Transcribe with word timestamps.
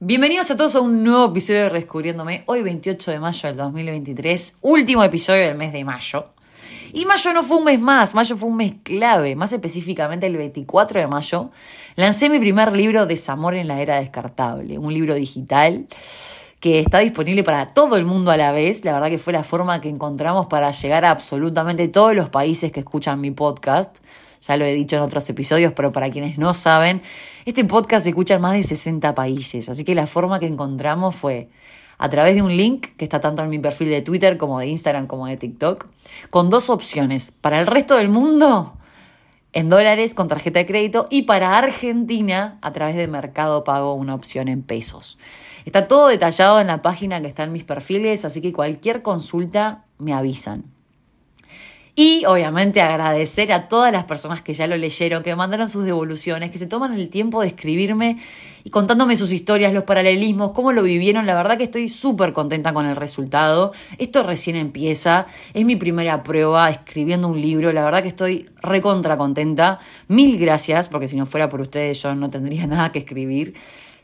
Bienvenidos 0.00 0.48
a 0.52 0.56
todos 0.56 0.76
a 0.76 0.80
un 0.80 1.02
nuevo 1.02 1.24
episodio 1.24 1.62
de 1.62 1.68
Redescubriéndome. 1.70 2.44
Hoy 2.46 2.62
28 2.62 3.10
de 3.10 3.18
mayo 3.18 3.48
del 3.48 3.56
2023, 3.56 4.58
último 4.60 5.02
episodio 5.02 5.42
del 5.42 5.56
mes 5.56 5.72
de 5.72 5.82
mayo. 5.82 6.26
Y 6.92 7.04
mayo 7.04 7.32
no 7.32 7.42
fue 7.42 7.56
un 7.56 7.64
mes 7.64 7.80
más, 7.80 8.14
mayo 8.14 8.36
fue 8.36 8.48
un 8.48 8.58
mes 8.58 8.74
clave. 8.84 9.34
Más 9.34 9.52
específicamente 9.52 10.28
el 10.28 10.36
24 10.36 11.00
de 11.00 11.08
mayo 11.08 11.50
lancé 11.96 12.30
mi 12.30 12.38
primer 12.38 12.76
libro 12.76 13.06
Desamor 13.06 13.56
en 13.56 13.66
la 13.66 13.82
era 13.82 13.96
descartable, 13.96 14.78
un 14.78 14.94
libro 14.94 15.14
digital 15.14 15.88
que 16.60 16.78
está 16.78 17.00
disponible 17.00 17.42
para 17.42 17.74
todo 17.74 17.96
el 17.96 18.04
mundo 18.04 18.30
a 18.30 18.36
la 18.36 18.52
vez. 18.52 18.84
La 18.84 18.92
verdad 18.92 19.08
que 19.08 19.18
fue 19.18 19.32
la 19.32 19.42
forma 19.42 19.80
que 19.80 19.88
encontramos 19.88 20.46
para 20.46 20.70
llegar 20.70 21.06
a 21.06 21.10
absolutamente 21.10 21.88
todos 21.88 22.14
los 22.14 22.28
países 22.28 22.70
que 22.70 22.78
escuchan 22.78 23.20
mi 23.20 23.32
podcast. 23.32 23.98
Ya 24.40 24.56
lo 24.56 24.64
he 24.64 24.74
dicho 24.74 24.96
en 24.96 25.02
otros 25.02 25.28
episodios, 25.30 25.72
pero 25.74 25.92
para 25.92 26.10
quienes 26.10 26.38
no 26.38 26.54
saben, 26.54 27.02
este 27.44 27.64
podcast 27.64 28.04
se 28.04 28.10
escucha 28.10 28.34
en 28.34 28.40
más 28.40 28.54
de 28.54 28.62
60 28.62 29.14
países. 29.14 29.68
Así 29.68 29.84
que 29.84 29.94
la 29.94 30.06
forma 30.06 30.38
que 30.38 30.46
encontramos 30.46 31.16
fue 31.16 31.48
a 31.98 32.08
través 32.08 32.34
de 32.36 32.42
un 32.42 32.56
link 32.56 32.88
que 32.96 33.04
está 33.04 33.20
tanto 33.20 33.42
en 33.42 33.50
mi 33.50 33.58
perfil 33.58 33.90
de 33.90 34.02
Twitter 34.02 34.36
como 34.36 34.58
de 34.60 34.68
Instagram 34.68 35.06
como 35.06 35.26
de 35.26 35.36
TikTok, 35.36 35.86
con 36.30 36.48
dos 36.48 36.70
opciones. 36.70 37.32
Para 37.40 37.58
el 37.58 37.66
resto 37.66 37.96
del 37.96 38.08
mundo, 38.08 38.78
en 39.52 39.68
dólares 39.68 40.14
con 40.14 40.28
tarjeta 40.28 40.60
de 40.60 40.66
crédito 40.66 41.06
y 41.10 41.22
para 41.22 41.58
Argentina, 41.58 42.58
a 42.62 42.72
través 42.72 42.96
de 42.96 43.08
Mercado 43.08 43.64
Pago, 43.64 43.94
una 43.94 44.14
opción 44.14 44.48
en 44.48 44.62
pesos. 44.62 45.18
Está 45.64 45.88
todo 45.88 46.08
detallado 46.08 46.60
en 46.60 46.68
la 46.68 46.82
página 46.82 47.20
que 47.20 47.26
está 47.26 47.42
en 47.42 47.52
mis 47.52 47.64
perfiles, 47.64 48.24
así 48.24 48.40
que 48.40 48.52
cualquier 48.52 49.02
consulta 49.02 49.84
me 49.98 50.12
avisan. 50.12 50.77
Y 52.00 52.24
obviamente 52.26 52.80
agradecer 52.80 53.50
a 53.50 53.66
todas 53.66 53.90
las 53.90 54.04
personas 54.04 54.40
que 54.40 54.54
ya 54.54 54.68
lo 54.68 54.76
leyeron, 54.76 55.24
que 55.24 55.30
me 55.30 55.36
mandaron 55.36 55.68
sus 55.68 55.84
devoluciones, 55.84 56.52
que 56.52 56.58
se 56.58 56.68
toman 56.68 56.92
el 56.92 57.08
tiempo 57.08 57.40
de 57.40 57.48
escribirme 57.48 58.18
y 58.62 58.70
contándome 58.70 59.16
sus 59.16 59.32
historias, 59.32 59.72
los 59.72 59.82
paralelismos, 59.82 60.52
cómo 60.52 60.70
lo 60.70 60.84
vivieron. 60.84 61.26
La 61.26 61.34
verdad 61.34 61.58
que 61.58 61.64
estoy 61.64 61.88
súper 61.88 62.32
contenta 62.32 62.72
con 62.72 62.86
el 62.86 62.94
resultado. 62.94 63.72
Esto 63.98 64.22
recién 64.22 64.54
empieza. 64.54 65.26
Es 65.54 65.64
mi 65.64 65.74
primera 65.74 66.22
prueba 66.22 66.70
escribiendo 66.70 67.26
un 67.26 67.40
libro. 67.40 67.72
La 67.72 67.82
verdad 67.82 68.02
que 68.02 68.08
estoy 68.10 68.48
recontra 68.62 69.16
contenta. 69.16 69.80
Mil 70.06 70.38
gracias, 70.38 70.88
porque 70.88 71.08
si 71.08 71.16
no 71.16 71.26
fuera 71.26 71.48
por 71.48 71.60
ustedes 71.60 72.00
yo 72.00 72.14
no 72.14 72.30
tendría 72.30 72.64
nada 72.68 72.92
que 72.92 73.00
escribir 73.00 73.54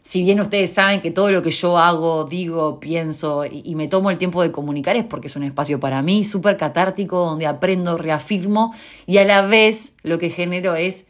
si 0.05 0.23
bien 0.23 0.39
ustedes 0.39 0.75
saben 0.75 1.01
que 1.01 1.11
todo 1.11 1.31
lo 1.31 1.41
que 1.41 1.51
yo 1.51 1.79
hago, 1.79 2.25
digo, 2.25 2.79
pienso 2.79 3.47
y, 3.47 3.75
me 3.75 3.89
tomo 3.89 4.11
el 4.11 4.19
tiempo 4.19 4.43
de 4.43 4.53
comunicar 4.53 4.97
es 4.97 5.05
porque 5.05 5.29
es 5.29 5.37
un 5.37 5.45
espacio 5.45 5.81
para 5.81 6.03
mí 6.03 6.25
súper 6.25 6.59
catártico, 6.59 7.25
donde 7.25 7.47
aprendo, 7.47 7.97
reafirmo 7.97 8.75
y 9.07 9.17
a 9.17 9.25
la 9.25 9.41
vez 9.41 9.95
lo 10.03 10.19
que 10.19 10.29
genero 10.29 10.75
es, 10.75 11.07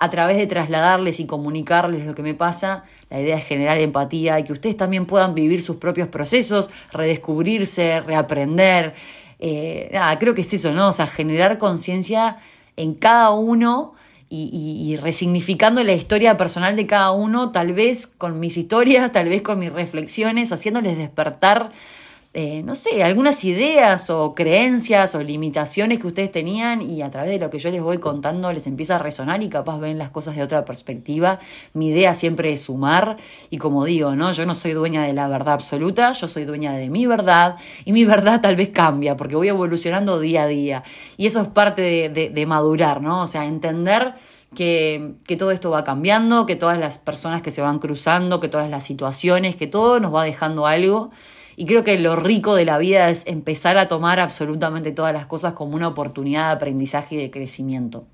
a 0.00 0.10
través 0.10 0.38
de 0.38 0.48
trasladarles 0.48 1.20
y 1.20 1.26
comunicarles 1.26 2.04
lo 2.04 2.16
que 2.16 2.24
me 2.24 2.34
pasa, 2.34 2.82
la 3.10 3.20
idea 3.20 3.36
es 3.36 3.44
generar 3.44 3.78
empatía 3.78 4.40
y 4.40 4.42
que 4.42 4.52
ustedes 4.52 4.76
también 4.76 5.06
puedan 5.06 5.36
vivir 5.36 5.62
sus 5.62 5.76
propios 5.76 6.08
procesos, 6.08 6.68
redescubrirse, 6.92 8.00
reaprender. 8.00 8.94
Eh, 9.38 9.88
nada, 9.92 10.18
creo 10.18 10.34
que 10.34 10.40
es 10.40 10.52
eso, 10.52 10.72
¿no? 10.72 10.88
O 10.88 10.92
sea, 10.92 11.06
generar 11.06 11.58
conciencia 11.58 12.38
en 12.76 12.94
cada 12.94 13.30
uno 13.30 13.94
y, 14.34 14.96
resignificando 14.96 15.84
la 15.84 15.92
historia 15.92 16.38
personal 16.38 16.74
de 16.74 16.86
cada 16.86 17.12
uno, 17.12 17.52
tal 17.52 17.74
vez 17.74 18.06
con 18.06 18.40
mis 18.40 18.56
historias, 18.56 19.12
tal 19.12 19.28
vez 19.28 19.42
con 19.42 19.58
mis 19.58 19.72
reflexiones, 19.72 20.52
haciéndoles 20.52 20.96
despertar, 20.96 21.72
eh, 22.34 22.62
no 22.62 22.74
sé, 22.74 23.02
algunas 23.02 23.44
ideas 23.44 24.08
o 24.08 24.34
creencias 24.34 25.14
o 25.14 25.22
limitaciones 25.22 25.98
que 25.98 26.06
ustedes 26.06 26.32
tenían 26.32 26.80
y 26.80 27.02
a 27.02 27.10
través 27.10 27.30
de 27.30 27.38
lo 27.38 27.50
que 27.50 27.58
yo 27.58 27.70
les 27.70 27.82
voy 27.82 27.98
contando 27.98 28.50
les 28.54 28.66
empieza 28.66 28.96
a 28.96 28.98
resonar 28.98 29.42
y 29.42 29.50
capaz 29.50 29.78
ven 29.78 29.98
las 29.98 30.08
cosas 30.08 30.34
de 30.36 30.42
otra 30.42 30.64
perspectiva. 30.64 31.40
Mi 31.74 31.88
idea 31.88 32.14
siempre 32.14 32.50
es 32.54 32.62
sumar 32.62 33.18
y 33.50 33.58
como 33.58 33.84
digo, 33.84 34.16
¿no? 34.16 34.32
Yo 34.32 34.46
no 34.46 34.54
soy 34.54 34.72
dueña 34.72 35.02
de 35.02 35.12
la 35.12 35.28
verdad 35.28 35.52
absoluta, 35.52 36.12
yo 36.12 36.26
soy 36.26 36.46
dueña 36.46 36.72
de 36.72 36.88
mi 36.88 37.04
verdad 37.04 37.56
y 37.84 37.92
mi 37.92 38.06
verdad 38.06 38.40
tal 38.40 38.56
vez 38.56 38.70
cambia 38.70 39.14
porque 39.14 39.36
voy 39.36 39.48
evolucionando 39.48 40.18
día 40.18 40.44
a 40.44 40.46
día 40.46 40.84
y 41.18 41.26
eso 41.26 41.42
es 41.42 41.48
parte 41.48 41.82
de, 41.82 42.30
de 42.30 42.46
madurar, 42.46 43.02
¿no? 43.02 43.20
O 43.20 43.26
sea, 43.26 43.44
entender 43.44 44.14
que, 44.54 45.16
que, 45.26 45.36
todo 45.36 45.50
esto 45.50 45.70
va 45.70 45.84
cambiando, 45.84 46.46
que 46.46 46.56
todas 46.56 46.78
las 46.78 46.96
personas 46.96 47.42
que 47.42 47.50
se 47.50 47.60
van 47.60 47.78
cruzando, 47.78 48.40
que 48.40 48.48
todas 48.48 48.70
las 48.70 48.84
situaciones, 48.84 49.54
que 49.54 49.66
todo 49.66 50.00
nos 50.00 50.14
va 50.14 50.24
dejando 50.24 50.66
algo. 50.66 51.10
Y 51.56 51.66
creo 51.66 51.84
que 51.84 51.98
lo 51.98 52.16
rico 52.16 52.54
de 52.54 52.64
la 52.64 52.78
vida 52.78 53.08
es 53.10 53.26
empezar 53.26 53.78
a 53.78 53.88
tomar 53.88 54.20
absolutamente 54.20 54.92
todas 54.92 55.12
las 55.12 55.26
cosas 55.26 55.52
como 55.52 55.76
una 55.76 55.88
oportunidad 55.88 56.46
de 56.46 56.52
aprendizaje 56.52 57.16
y 57.16 57.18
de 57.18 57.30
crecimiento. 57.30 58.04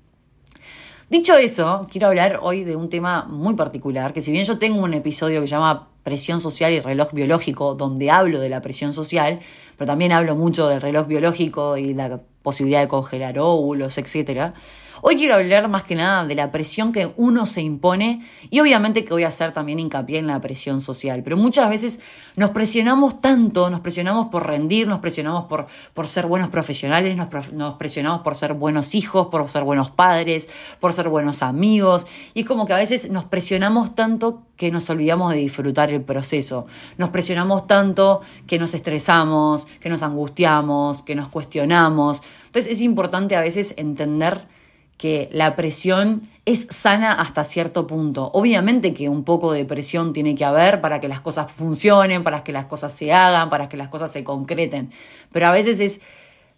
Dicho 1.09 1.35
eso, 1.35 1.87
quiero 1.91 2.05
hablar 2.05 2.39
hoy 2.43 2.63
de 2.63 2.75
un 2.75 2.87
tema 2.87 3.25
muy 3.25 3.55
particular, 3.55 4.13
que 4.13 4.21
si 4.21 4.31
bien 4.31 4.45
yo 4.45 4.59
tengo 4.59 4.83
un 4.83 4.93
episodio 4.93 5.41
que 5.41 5.47
se 5.47 5.51
llama 5.51 5.87
presión 6.03 6.39
social 6.39 6.71
y 6.71 6.79
reloj 6.79 7.13
biológico, 7.13 7.73
donde 7.73 8.11
hablo 8.11 8.39
de 8.39 8.49
la 8.49 8.61
presión 8.61 8.93
social, 8.93 9.39
pero 9.75 9.87
también 9.87 10.11
hablo 10.11 10.35
mucho 10.35 10.67
del 10.67 10.81
reloj 10.81 11.07
biológico 11.07 11.77
y 11.77 11.95
la 11.95 12.19
posibilidad 12.43 12.81
de 12.81 12.87
congelar 12.87 13.39
óvulos, 13.39 13.97
etcétera. 13.97 14.53
Hoy 15.01 15.15
quiero 15.15 15.35
hablar 15.35 15.69
más 15.69 15.83
que 15.83 15.95
nada 15.95 16.25
de 16.25 16.35
la 16.35 16.51
presión 16.51 16.91
que 16.91 17.13
uno 17.15 17.45
se 17.45 17.61
impone 17.61 18.21
y 18.49 18.59
obviamente 18.59 19.05
que 19.05 19.13
voy 19.13 19.23
a 19.23 19.29
hacer 19.29 19.53
también 19.53 19.79
hincapié 19.79 20.19
en 20.19 20.27
la 20.27 20.41
presión 20.41 20.81
social, 20.81 21.21
pero 21.23 21.37
muchas 21.37 21.69
veces 21.69 21.99
nos 22.35 22.51
presionamos 22.51 23.21
tanto, 23.21 23.69
nos 23.69 23.79
presionamos 23.79 24.27
por 24.27 24.45
rendir, 24.45 24.87
nos 24.87 24.99
presionamos 24.99 25.45
por, 25.45 25.67
por 25.93 26.07
ser 26.07 26.25
buenos 26.25 26.49
profesionales, 26.49 27.15
nos, 27.15 27.53
nos 27.53 27.75
presionamos 27.75 28.21
por 28.21 28.35
ser 28.35 28.53
buenos 28.53 28.93
hijos, 28.93 29.27
por 29.27 29.47
ser 29.49 29.63
buenos 29.63 29.89
padres, 29.89 30.49
por 30.81 30.91
ser 30.91 31.07
buenos 31.07 31.43
amigos 31.43 32.05
y 32.33 32.41
es 32.41 32.45
como 32.45 32.65
que 32.65 32.73
a 32.73 32.77
veces 32.77 33.09
nos 33.09 33.23
presionamos 33.23 33.95
tanto 33.95 34.43
que 34.57 34.71
nos 34.71 34.89
olvidamos 34.89 35.31
de 35.31 35.37
disfrutar 35.37 35.93
el 35.93 36.01
proceso, 36.01 36.65
nos 36.97 37.09
presionamos 37.11 37.67
tanto 37.67 38.19
que 38.47 38.59
nos 38.59 38.73
estresamos, 38.73 39.65
que 39.79 39.89
nos 39.89 40.03
angustiamos, 40.03 41.01
que 41.01 41.15
nos 41.15 41.29
cuestionamos. 41.29 42.21
Entonces 42.47 42.73
es 42.73 42.81
importante 42.81 43.37
a 43.37 43.41
veces 43.41 43.73
entender 43.77 44.58
que 44.99 45.29
la 45.31 45.55
presión 45.55 46.23
es 46.43 46.67
sana 46.69 47.13
hasta 47.13 47.45
cierto 47.45 47.87
punto. 47.87 48.31
Obviamente 48.33 48.93
que 48.93 49.07
un 49.07 49.23
poco 49.23 49.53
de 49.53 49.63
presión 49.63 50.11
tiene 50.11 50.35
que 50.35 50.43
haber 50.43 50.81
para 50.81 50.99
que 50.99 51.07
las 51.07 51.21
cosas 51.21 51.49
funcionen, 51.49 52.21
para 52.21 52.43
que 52.43 52.51
las 52.51 52.65
cosas 52.65 52.91
se 52.91 53.13
hagan, 53.13 53.49
para 53.49 53.69
que 53.69 53.77
las 53.77 53.87
cosas 53.87 54.11
se 54.11 54.25
concreten, 54.25 54.91
pero 55.31 55.47
a 55.47 55.51
veces 55.51 55.79
es 55.79 56.01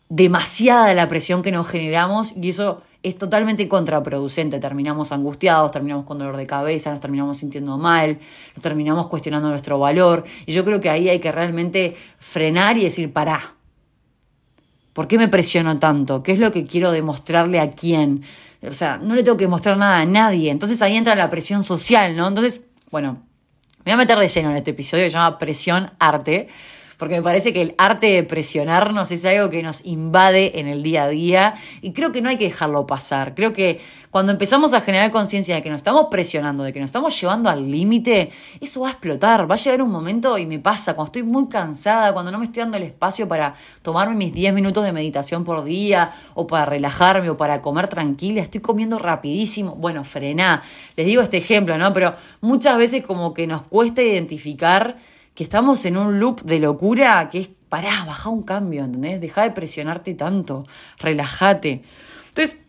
demasiada 0.09 0.91
la 0.95 1.07
presión 1.07 1.43
que 1.43 1.51
nos 1.51 1.67
generamos 1.67 2.33
y 2.35 2.49
eso 2.49 2.81
es 3.03 3.15
totalmente 3.17 3.67
contraproducente. 3.67 4.59
Terminamos 4.59 5.11
angustiados, 5.11 5.69
terminamos 5.69 6.05
con 6.05 6.17
dolor 6.17 6.35
de 6.35 6.47
cabeza, 6.47 6.89
nos 6.89 6.99
terminamos 6.99 7.37
sintiendo 7.37 7.77
mal, 7.77 8.19
nos 8.55 8.63
terminamos 8.63 9.05
cuestionando 9.05 9.49
nuestro 9.49 9.77
valor. 9.77 10.23
Y 10.47 10.51
yo 10.51 10.65
creo 10.65 10.79
que 10.79 10.89
ahí 10.89 11.09
hay 11.09 11.19
que 11.19 11.31
realmente 11.31 11.95
frenar 12.17 12.77
y 12.77 12.85
decir, 12.85 13.13
pará, 13.13 13.55
¿Por 15.01 15.07
qué 15.07 15.17
me 15.17 15.29
presiono 15.29 15.79
tanto? 15.79 16.21
¿Qué 16.21 16.31
es 16.31 16.37
lo 16.37 16.51
que 16.51 16.63
quiero 16.63 16.91
demostrarle 16.91 17.59
a 17.59 17.71
quién? 17.71 18.21
O 18.61 18.71
sea, 18.71 18.99
no 18.99 19.15
le 19.15 19.23
tengo 19.23 19.35
que 19.35 19.47
mostrar 19.47 19.75
nada 19.75 19.97
a 19.97 20.05
nadie. 20.05 20.51
Entonces 20.51 20.79
ahí 20.83 20.95
entra 20.95 21.15
la 21.15 21.27
presión 21.27 21.63
social, 21.63 22.15
¿no? 22.15 22.27
Entonces, 22.27 22.61
bueno, 22.91 23.13
me 23.83 23.85
voy 23.85 23.93
a 23.93 23.97
meter 23.97 24.19
de 24.19 24.27
lleno 24.27 24.51
en 24.51 24.57
este 24.57 24.69
episodio 24.69 25.05
que 25.05 25.09
se 25.09 25.15
llama 25.15 25.39
Presión 25.39 25.89
Arte 25.97 26.49
porque 27.01 27.15
me 27.15 27.23
parece 27.23 27.51
que 27.51 27.63
el 27.63 27.73
arte 27.79 28.11
de 28.11 28.21
presionarnos 28.21 29.09
es 29.09 29.25
algo 29.25 29.49
que 29.49 29.63
nos 29.63 29.83
invade 29.87 30.59
en 30.59 30.67
el 30.67 30.83
día 30.83 31.05
a 31.05 31.07
día 31.07 31.55
y 31.81 31.93
creo 31.93 32.11
que 32.11 32.21
no 32.21 32.29
hay 32.29 32.37
que 32.37 32.43
dejarlo 32.43 32.85
pasar. 32.85 33.33
Creo 33.33 33.53
que 33.53 33.81
cuando 34.11 34.31
empezamos 34.31 34.71
a 34.75 34.81
generar 34.81 35.09
conciencia 35.09 35.55
de 35.55 35.63
que 35.63 35.71
nos 35.71 35.79
estamos 35.79 36.09
presionando, 36.11 36.61
de 36.61 36.71
que 36.71 36.79
nos 36.79 36.89
estamos 36.89 37.19
llevando 37.19 37.49
al 37.49 37.71
límite, 37.71 38.29
eso 38.59 38.81
va 38.81 38.89
a 38.89 38.91
explotar. 38.91 39.49
Va 39.49 39.55
a 39.55 39.57
llegar 39.57 39.81
un 39.81 39.89
momento, 39.89 40.37
y 40.37 40.45
me 40.45 40.59
pasa, 40.59 40.93
cuando 40.93 41.07
estoy 41.07 41.23
muy 41.23 41.47
cansada, 41.47 42.13
cuando 42.13 42.31
no 42.31 42.37
me 42.37 42.45
estoy 42.45 42.61
dando 42.61 42.77
el 42.77 42.83
espacio 42.83 43.27
para 43.27 43.55
tomarme 43.81 44.13
mis 44.13 44.31
10 44.31 44.53
minutos 44.53 44.83
de 44.83 44.93
meditación 44.93 45.43
por 45.43 45.63
día, 45.63 46.11
o 46.35 46.45
para 46.45 46.65
relajarme, 46.65 47.31
o 47.31 47.37
para 47.37 47.63
comer 47.63 47.87
tranquila, 47.87 48.43
estoy 48.43 48.61
comiendo 48.61 48.99
rapidísimo. 48.99 49.73
Bueno, 49.73 50.03
frená. 50.03 50.61
Les 50.95 51.07
digo 51.07 51.23
este 51.23 51.37
ejemplo, 51.37 51.79
¿no? 51.79 51.93
Pero 51.93 52.13
muchas 52.41 52.77
veces 52.77 53.03
como 53.03 53.33
que 53.33 53.47
nos 53.47 53.63
cuesta 53.63 54.03
identificar 54.03 54.97
que 55.33 55.43
estamos 55.43 55.85
en 55.85 55.97
un 55.97 56.19
loop 56.19 56.41
de 56.41 56.59
locura 56.59 57.29
que 57.29 57.39
es, 57.39 57.49
pará, 57.69 58.03
baja 58.05 58.29
un 58.29 58.43
cambio, 58.43 58.83
¿entendés? 58.83 59.21
Deja 59.21 59.43
de 59.43 59.51
presionarte 59.51 60.13
tanto, 60.13 60.65
relájate. 60.99 61.83
Entonces, 62.29 62.59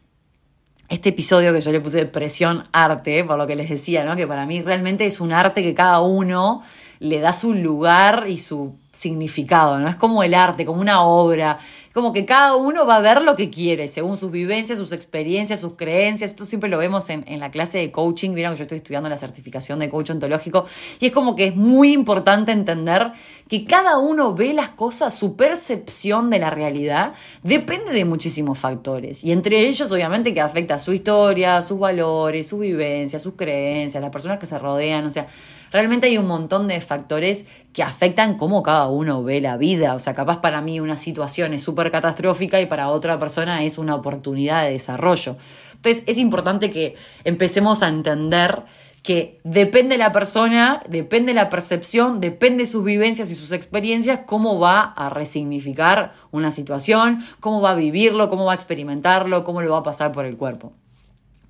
este 0.89 1.09
episodio 1.09 1.53
que 1.53 1.61
yo 1.61 1.73
le 1.73 1.81
puse 1.81 1.99
de 1.99 2.07
presión 2.07 2.69
arte, 2.73 3.25
por 3.25 3.39
lo 3.39 3.47
que 3.47 3.57
les 3.57 3.71
decía, 3.71 4.05
¿no? 4.05 4.15
Que 4.15 4.27
para 4.27 4.47
mí 4.47 4.61
realmente 4.61 5.07
es 5.07 5.21
un 5.21 5.33
arte 5.33 5.63
que 5.63 5.75
cada 5.75 6.01
uno 6.01 6.63
le 6.99 7.19
da 7.19 7.33
su 7.33 7.55
lugar 7.55 8.27
y 8.29 8.39
su 8.39 8.77
significado, 8.93 9.79
¿no? 9.79 9.89
Es 9.89 9.97
como 9.97 10.23
el 10.23 10.35
arte, 10.35 10.65
como 10.65 10.81
una 10.81 11.03
obra, 11.03 11.59
Como 11.93 12.13
que 12.13 12.25
cada 12.25 12.57
uno 12.57 12.87
va 12.87 12.97
a 12.97 13.01
ver 13.01 13.23
lo 13.23 13.37
que 13.37 13.51
quiere, 13.51 13.89
según 13.89 14.17
sus 14.17 14.31
vivencias, 14.31 14.79
sus 14.79 14.93
experiencias, 14.93 15.61
sus 15.61 15.77
creencias. 15.77 16.31
Esto 16.31 16.45
siempre 16.45 16.71
lo 16.71 16.79
vemos 16.79 17.11
en, 17.11 17.25
en 17.27 17.41
la 17.41 17.51
clase 17.51 17.79
de 17.79 17.91
coaching. 17.91 18.35
Vieron 18.35 18.55
que 18.55 18.59
yo 18.59 18.63
estoy 18.63 18.79
estudiando 18.79 19.09
la 19.09 19.19
certificación 19.19 19.79
de 19.79 19.91
coach 19.91 20.11
ontológico. 20.11 20.65
Y 21.01 21.07
es 21.07 21.13
como 21.13 21.37
que 21.37 21.49
es 21.49 21.57
muy 21.57 21.93
importante 21.93 22.53
entender 22.53 23.13
que 23.49 23.65
cada 23.65 23.99
uno 23.99 24.35
ve 24.35 24.55
las 24.55 24.71
cosas, 24.71 25.15
su 25.15 25.37
percepción 25.37 26.31
de 26.31 26.39
la 26.39 26.51
realidad 26.51 27.13
depende 27.43 27.93
de 27.93 28.05
muchísimos 28.05 28.59
factores. 28.59 29.25
Y 29.25 29.33
entre 29.33 29.69
ellos, 29.69 29.91
obviamente, 29.93 30.33
que 30.33 30.41
afecta 30.41 30.79
su 30.79 30.93
historia, 30.93 31.61
sus 31.63 31.79
valores, 31.79 32.47
sus 32.47 32.61
vivencias, 32.61 33.23
sus 33.23 33.35
creencias, 33.35 34.01
las 34.01 34.11
personas 34.11 34.39
que 34.39 34.47
se 34.47 34.59
rodean. 34.59 35.07
O 35.07 35.11
sea, 35.11 35.27
realmente 35.71 36.07
hay 36.07 36.19
un 36.19 36.27
montón 36.27 36.69
de 36.69 36.81
factores 36.81 37.47
que 37.73 37.83
afectan 37.83 38.37
cómo 38.37 38.63
cada 38.63 38.89
uno 38.89 39.23
ve 39.23 39.41
la 39.41 39.57
vida. 39.57 39.95
O 39.95 39.99
sea, 39.99 40.15
capaz 40.15 40.41
para 40.41 40.61
mí 40.61 40.79
una 40.81 40.97
situación 40.97 41.53
es 41.55 41.63
súper 41.63 41.82
catastrófica 41.91 42.61
y 42.61 42.67
para 42.67 42.89
otra 42.89 43.19
persona 43.19 43.63
es 43.63 43.79
una 43.79 43.95
oportunidad 43.95 44.65
de 44.65 44.73
desarrollo. 44.73 45.37
Entonces 45.75 46.05
es 46.07 46.19
importante 46.19 46.71
que 46.71 46.95
empecemos 47.25 47.83
a 47.83 47.89
entender 47.89 48.63
que 49.03 49.41
depende 49.43 49.99
la 49.99 50.13
persona, 50.13 50.81
depende 50.89 51.35
la 51.35 51.49
percepción, 51.49 52.21
depende 52.21 52.67
sus 52.67 52.85
vivencias 52.85 53.31
y 53.31 53.35
sus 53.35 53.51
experiencias, 53.51 54.21
cómo 54.27 54.61
va 54.61 54.81
a 54.81 55.09
resignificar 55.09 56.13
una 56.31 56.53
situación, 56.53 57.25
cómo 57.41 57.61
va 57.61 57.73
a 57.73 57.75
vivirlo, 57.75 58.29
cómo 58.29 58.45
va 58.45 58.53
a 58.53 58.55
experimentarlo, 58.55 59.43
cómo 59.43 59.61
lo 59.61 59.73
va 59.73 59.79
a 59.79 59.83
pasar 59.83 60.13
por 60.13 60.25
el 60.25 60.37
cuerpo. 60.37 60.73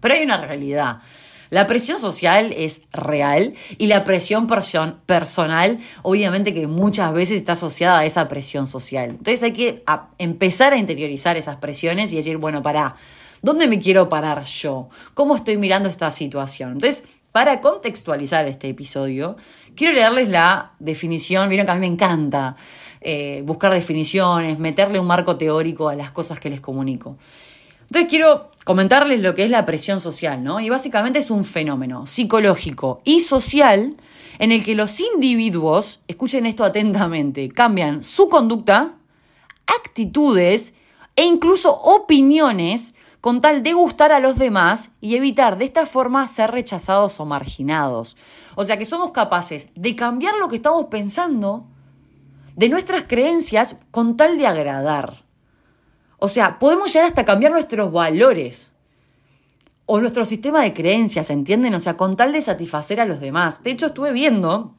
Pero 0.01 0.15
hay 0.15 0.23
una 0.23 0.39
realidad. 0.39 0.99
La 1.53 1.67
presión 1.67 1.99
social 1.99 2.55
es 2.57 2.85
real 2.93 3.53
y 3.77 3.87
la 3.87 4.05
presión 4.05 4.47
personal 4.47 5.81
obviamente 6.01 6.55
que 6.55 6.67
muchas 6.67 7.13
veces 7.13 7.37
está 7.37 7.53
asociada 7.53 7.99
a 7.99 8.05
esa 8.07 8.27
presión 8.27 8.67
social. 8.67 9.11
Entonces 9.11 9.43
hay 9.43 9.53
que 9.53 9.85
empezar 10.17 10.73
a 10.73 10.79
interiorizar 10.79 11.37
esas 11.37 11.57
presiones 11.57 12.11
y 12.11 12.17
decir, 12.17 12.39
bueno, 12.39 12.63
para, 12.63 12.97
¿dónde 13.43 13.67
me 13.67 13.81
quiero 13.81 14.09
parar 14.09 14.45
yo? 14.45 14.89
¿Cómo 15.13 15.37
estoy 15.37 15.59
mirando 15.59 15.91
esta 15.91 16.11
situación? 16.11 16.73
Entonces, 16.73 17.05
para 17.33 17.61
contextualizar 17.61 18.49
este 18.49 18.71
episodio, 18.71 19.37
quiero 19.77 19.93
leerles 19.93 20.31
la 20.31 20.73
definición, 20.79 21.51
vieron 21.51 21.67
que 21.67 21.73
a 21.73 21.75
mí 21.75 21.81
me 21.81 21.87
encanta 21.87 22.57
eh, 23.03 23.43
buscar 23.45 23.75
definiciones, 23.75 24.59
meterle 24.59 24.99
un 24.99 25.07
marco 25.07 25.37
teórico 25.37 25.91
a 25.91 25.97
las 25.97 26.13
cosas 26.13 26.39
que 26.39 26.49
les 26.49 26.63
comunico. 26.63 27.19
Entonces 27.93 28.09
quiero 28.09 28.49
comentarles 28.65 29.21
lo 29.21 29.35
que 29.35 29.45
es 29.45 29.51
la 29.51 29.67
presión 29.67 30.01
social, 30.01 30.43
¿no? 30.43 30.61
Y 30.61 30.71
básicamente 30.71 31.19
es 31.19 31.31
un 31.31 31.45
fenómeno 31.45 32.07
psicológico 32.07 33.03
y 33.05 33.21
social 33.21 33.99
en 34.39 34.51
el 34.51 34.65
que 34.65 34.75
los 34.75 34.99
individuos, 34.99 36.01
escuchen 36.09 36.47
esto 36.47 36.65
atentamente, 36.65 37.51
cambian 37.51 38.03
su 38.03 38.31
conducta, 38.31 38.95
actitudes 39.67 40.73
e 41.17 41.25
incluso 41.25 41.71
opiniones 41.71 42.95
con 43.21 43.43
tal 43.43 43.63
de 43.63 43.75
gustar 43.75 44.11
a 44.11 44.21
los 44.21 44.39
demás 44.39 44.93
y 45.03 45.17
evitar 45.17 45.59
de 45.59 45.67
esta 45.67 45.85
forma 45.85 46.27
ser 46.29 46.51
rechazados 46.51 47.21
o 47.21 47.27
marginados. 47.27 48.17
O 48.55 48.65
sea 48.65 48.79
que 48.79 48.87
somos 48.87 49.11
capaces 49.11 49.69
de 49.75 49.95
cambiar 49.95 50.37
lo 50.37 50.49
que 50.49 50.57
estamos 50.57 50.87
pensando, 50.87 51.67
de 52.57 52.71
nuestras 52.71 53.03
creencias, 53.03 53.77
con 53.91 54.17
tal 54.17 54.39
de 54.39 54.47
agradar. 54.47 55.22
O 56.25 56.29
sea, 56.29 56.61
podemos 56.61 56.93
llegar 56.93 57.09
hasta 57.09 57.25
cambiar 57.25 57.51
nuestros 57.51 57.91
valores 57.91 58.71
o 59.87 59.99
nuestro 59.99 60.25
sistema 60.25 60.63
de 60.63 60.73
creencias, 60.73 61.31
¿entienden? 61.31 61.75
O 61.75 61.81
sea, 61.81 61.97
con 61.97 62.15
tal 62.15 62.33
de 62.33 62.41
satisfacer 62.41 63.01
a 63.01 63.07
los 63.07 63.19
demás. 63.19 63.65
De 63.65 63.73
hecho, 63.73 63.87
estuve 63.87 64.13
viendo 64.13 64.77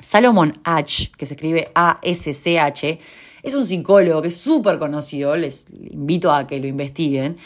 Salomon 0.00 0.60
H, 0.64 1.12
que 1.16 1.24
se 1.24 1.34
escribe 1.34 1.70
A-S-C-H, 1.76 2.98
es 3.44 3.54
un 3.54 3.64
psicólogo 3.64 4.22
que 4.22 4.28
es 4.28 4.36
súper 4.36 4.80
conocido, 4.80 5.36
les 5.36 5.66
invito 5.70 6.32
a 6.32 6.48
que 6.48 6.58
lo 6.58 6.66
investiguen, 6.66 7.36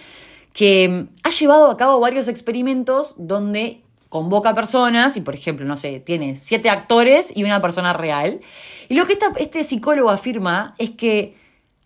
que 0.54 1.04
ha 1.22 1.28
llevado 1.28 1.70
a 1.70 1.76
cabo 1.76 2.00
varios 2.00 2.28
experimentos 2.28 3.16
donde 3.18 3.82
convoca 4.08 4.54
personas 4.54 5.14
y, 5.18 5.20
por 5.20 5.34
ejemplo, 5.34 5.66
no 5.66 5.76
sé, 5.76 6.00
tiene 6.00 6.36
siete 6.36 6.70
actores 6.70 7.34
y 7.36 7.44
una 7.44 7.60
persona 7.60 7.92
real. 7.92 8.40
Y 8.88 8.94
lo 8.94 9.06
que 9.06 9.18
este 9.36 9.62
psicólogo 9.62 10.08
afirma 10.08 10.74
es 10.78 10.88
que 10.88 11.36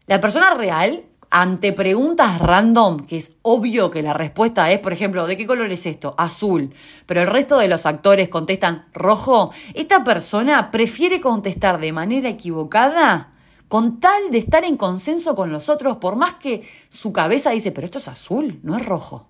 la 0.06 0.20
persona 0.20 0.54
real 0.54 1.06
ante 1.30 1.72
preguntas 1.72 2.40
random, 2.40 3.06
que 3.06 3.16
es 3.16 3.36
obvio 3.42 3.90
que 3.90 4.02
la 4.02 4.12
respuesta 4.12 4.70
es, 4.70 4.80
por 4.80 4.92
ejemplo, 4.92 5.26
¿de 5.26 5.36
qué 5.36 5.46
color 5.46 5.70
es 5.70 5.86
esto? 5.86 6.14
Azul. 6.18 6.74
Pero 7.06 7.22
el 7.22 7.28
resto 7.28 7.58
de 7.58 7.68
los 7.68 7.86
actores 7.86 8.28
contestan 8.28 8.86
rojo. 8.92 9.52
Esta 9.74 10.02
persona 10.02 10.72
prefiere 10.72 11.20
contestar 11.20 11.78
de 11.78 11.92
manera 11.92 12.28
equivocada 12.28 13.30
con 13.68 14.00
tal 14.00 14.32
de 14.32 14.38
estar 14.38 14.64
en 14.64 14.76
consenso 14.76 15.36
con 15.36 15.52
los 15.52 15.68
otros, 15.68 15.98
por 15.98 16.16
más 16.16 16.34
que 16.34 16.68
su 16.88 17.12
cabeza 17.12 17.50
dice, 17.50 17.70
pero 17.70 17.84
esto 17.84 17.98
es 17.98 18.08
azul, 18.08 18.58
no 18.64 18.76
es 18.76 18.84
rojo. 18.84 19.28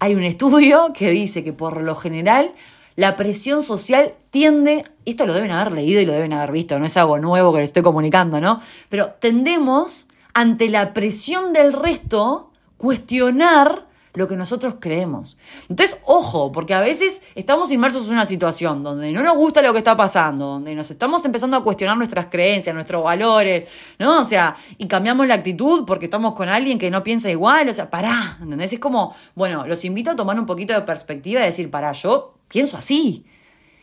Hay 0.00 0.14
un 0.14 0.22
estudio 0.22 0.92
que 0.92 1.10
dice 1.10 1.42
que 1.42 1.54
por 1.54 1.82
lo 1.82 1.94
general 1.94 2.52
la 2.94 3.16
presión 3.16 3.62
social 3.62 4.12
tiende, 4.28 4.84
esto 5.06 5.24
lo 5.24 5.32
deben 5.32 5.50
haber 5.50 5.72
leído 5.72 6.02
y 6.02 6.04
lo 6.04 6.12
deben 6.12 6.34
haber 6.34 6.52
visto, 6.52 6.78
no 6.78 6.84
es 6.84 6.96
algo 6.98 7.18
nuevo 7.18 7.54
que 7.54 7.60
les 7.60 7.70
estoy 7.70 7.82
comunicando, 7.82 8.38
¿no? 8.38 8.60
Pero 8.90 9.12
tendemos 9.18 10.08
ante 10.38 10.68
la 10.68 10.94
presión 10.94 11.52
del 11.52 11.72
resto, 11.72 12.52
cuestionar 12.76 13.88
lo 14.14 14.28
que 14.28 14.36
nosotros 14.36 14.76
creemos. 14.78 15.36
Entonces, 15.68 15.98
ojo, 16.04 16.52
porque 16.52 16.74
a 16.74 16.80
veces 16.80 17.22
estamos 17.34 17.72
inmersos 17.72 18.06
en 18.06 18.12
una 18.12 18.24
situación 18.24 18.84
donde 18.84 19.10
no 19.10 19.24
nos 19.24 19.36
gusta 19.36 19.62
lo 19.62 19.72
que 19.72 19.78
está 19.78 19.96
pasando, 19.96 20.46
donde 20.46 20.76
nos 20.76 20.92
estamos 20.92 21.24
empezando 21.24 21.56
a 21.56 21.64
cuestionar 21.64 21.96
nuestras 21.96 22.26
creencias, 22.26 22.72
nuestros 22.72 23.02
valores, 23.02 23.68
¿no? 23.98 24.20
O 24.20 24.24
sea, 24.24 24.54
y 24.76 24.86
cambiamos 24.86 25.26
la 25.26 25.34
actitud 25.34 25.84
porque 25.84 26.04
estamos 26.04 26.34
con 26.34 26.48
alguien 26.48 26.78
que 26.78 26.88
no 26.88 27.02
piensa 27.02 27.28
igual, 27.30 27.68
o 27.68 27.74
sea, 27.74 27.90
pará, 27.90 28.38
¿entendés? 28.40 28.72
Es 28.72 28.78
como, 28.78 29.16
bueno, 29.34 29.66
los 29.66 29.84
invito 29.84 30.12
a 30.12 30.16
tomar 30.16 30.38
un 30.38 30.46
poquito 30.46 30.72
de 30.72 30.82
perspectiva 30.82 31.40
y 31.40 31.46
decir, 31.46 31.68
pará, 31.68 31.90
yo 31.90 32.38
pienso 32.46 32.76
así. 32.76 33.26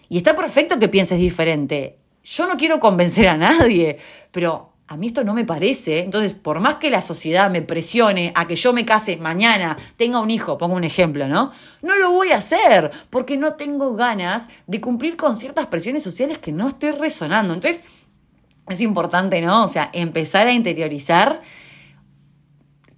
Y 0.08 0.16
está 0.16 0.38
perfecto 0.38 0.80
que 0.80 0.88
pienses 0.88 1.20
diferente. 1.20 2.00
Yo 2.24 2.48
no 2.48 2.56
quiero 2.56 2.80
convencer 2.80 3.28
a 3.28 3.36
nadie, 3.36 3.98
pero 4.32 4.75
a 4.88 4.98
mí 4.98 5.08
esto 5.08 5.24
no 5.24 5.34
me 5.34 5.46
parece. 5.46 6.00
Entonces, 6.00 6.34
por 6.34 6.60
más 6.60 6.76
que 6.76 6.90
la 6.90 7.02
sociedad 7.02 7.50
me 7.50 7.62
presione 7.62 8.32
a 8.36 8.46
que 8.46 8.56
yo 8.56 8.72
me 8.72 8.86
case 8.86 9.18
mañana, 9.18 9.78
tenga 9.98 10.20
un 10.20 10.30
hijo, 10.30 10.58
pongo 10.58 10.76
un 10.76 10.84
ejemplo, 10.84 11.28
¿no? 11.28 11.52
No 11.82 11.96
lo 11.98 12.12
voy 12.12 12.32
a 12.32 12.38
hacer 12.38 12.92
porque 13.10 13.38
no 13.38 13.54
tengo 13.54 13.96
ganas 13.96 14.48
de 14.68 14.82
cumplir 14.82 15.18
con 15.18 15.36
ciertas 15.36 15.66
presiones 15.68 16.04
sociales 16.04 16.38
que 16.38 16.52
no 16.52 16.68
estoy 16.68 16.92
resonando. 16.92 17.54
Entonces, 17.54 17.84
es 18.68 18.82
importante, 18.82 19.42
¿no? 19.42 19.64
O 19.64 19.68
sea, 19.68 19.90
empezar 19.94 20.48
a 20.48 20.54
interiorizar 20.54 21.42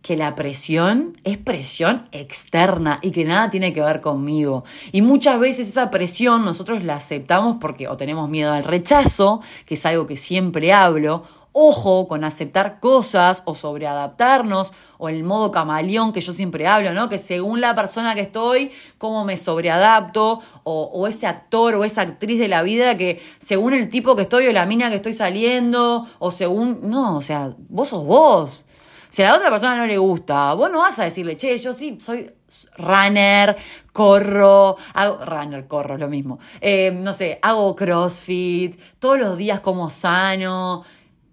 que 0.02 0.16
la 0.16 0.36
presión 0.36 1.18
es 1.26 1.38
presión 1.38 2.08
externa 2.14 2.98
y 3.02 3.12
que 3.12 3.26
nada 3.26 3.50
tiene 3.50 3.74
que 3.74 3.82
ver 3.82 4.00
conmigo. 4.00 4.64
Y 4.94 5.02
muchas 5.02 5.38
veces 5.38 5.68
esa 5.68 5.90
presión 5.90 6.46
nosotros 6.46 6.82
la 6.84 6.96
aceptamos 6.96 7.58
porque 7.60 7.90
o 7.90 7.98
tenemos 7.98 8.30
miedo 8.30 8.54
al 8.54 8.64
rechazo, 8.64 9.42
que 9.66 9.74
es 9.74 9.86
algo 9.86 10.06
que 10.08 10.16
siempre 10.16 10.72
hablo, 10.72 11.24
ojo 11.52 12.08
con 12.08 12.24
aceptar 12.24 12.80
cosas 12.80 13.44
o 13.46 13.56
sobreadaptarnos 13.56 14.74
o 14.98 15.10
el 15.10 15.24
modo 15.24 15.52
camaleón 15.52 16.14
que 16.14 16.22
yo 16.22 16.34
siempre 16.34 16.68
hablo, 16.68 16.94
¿no? 16.94 17.10
Que 17.10 17.18
según 17.18 17.62
la 17.62 17.76
persona 17.76 18.16
que 18.16 18.22
estoy, 18.22 18.72
cómo 18.98 19.26
me 19.26 19.38
sobreadapto 19.38 20.40
o, 20.64 20.84
o, 20.94 21.08
ese 21.08 21.28
actor 21.28 21.76
o 21.76 21.84
esa 21.84 22.02
actriz 22.02 22.40
de 22.40 22.48
la 22.48 22.62
vida 22.62 22.98
que 22.98 23.22
según 23.40 23.74
el 23.74 23.90
tipo 23.90 24.16
que 24.16 24.24
estoy 24.24 24.48
o 24.48 24.54
la 24.54 24.66
mina 24.66 24.90
que 24.90 24.96
estoy 24.96 25.14
saliendo 25.14 26.08
o 26.20 26.32
según, 26.32 26.80
no, 26.84 27.18
o 27.18 27.22
sea, 27.22 27.54
vos 27.70 27.90
sos 27.90 28.04
vos. 28.04 28.66
Si 29.10 29.24
a 29.24 29.30
la 29.32 29.38
otra 29.38 29.50
persona 29.50 29.76
no 29.76 29.86
le 29.86 29.98
gusta, 29.98 30.54
vos 30.54 30.70
no 30.70 30.80
vas 30.80 31.00
a 31.00 31.06
decirle, 31.06 31.38
che, 31.38 31.58
yo 31.58 31.74
sí 31.74 31.98
soy 32.00 32.30
runner, 32.78 33.56
corro, 33.92 34.76
hago, 34.94 35.26
runner, 35.26 35.68
corro, 35.68 35.98
lo 35.98 36.08
mismo. 36.08 36.40
Eh, 36.62 36.92
no 36.92 37.14
sé, 37.14 37.40
hago 37.42 37.76
crossfit, 37.76 38.80
todos 39.00 39.18
los 39.18 39.38
días 39.38 39.62
como 39.62 39.90
sano, 39.90 40.84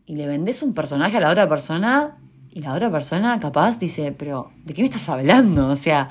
y 0.06 0.16
le 0.16 0.26
vendes 0.26 0.62
un 0.62 0.74
personaje 0.74 1.16
a 1.16 1.20
la 1.20 1.30
otra 1.30 1.48
persona 1.48 2.18
y 2.50 2.60
la 2.60 2.74
otra 2.74 2.90
persona 2.90 3.40
capaz 3.40 3.78
dice, 3.78 4.12
pero 4.12 4.52
¿de 4.64 4.74
qué 4.74 4.82
me 4.82 4.86
estás 4.86 5.08
hablando? 5.08 5.68
O 5.68 5.76
sea, 5.76 6.08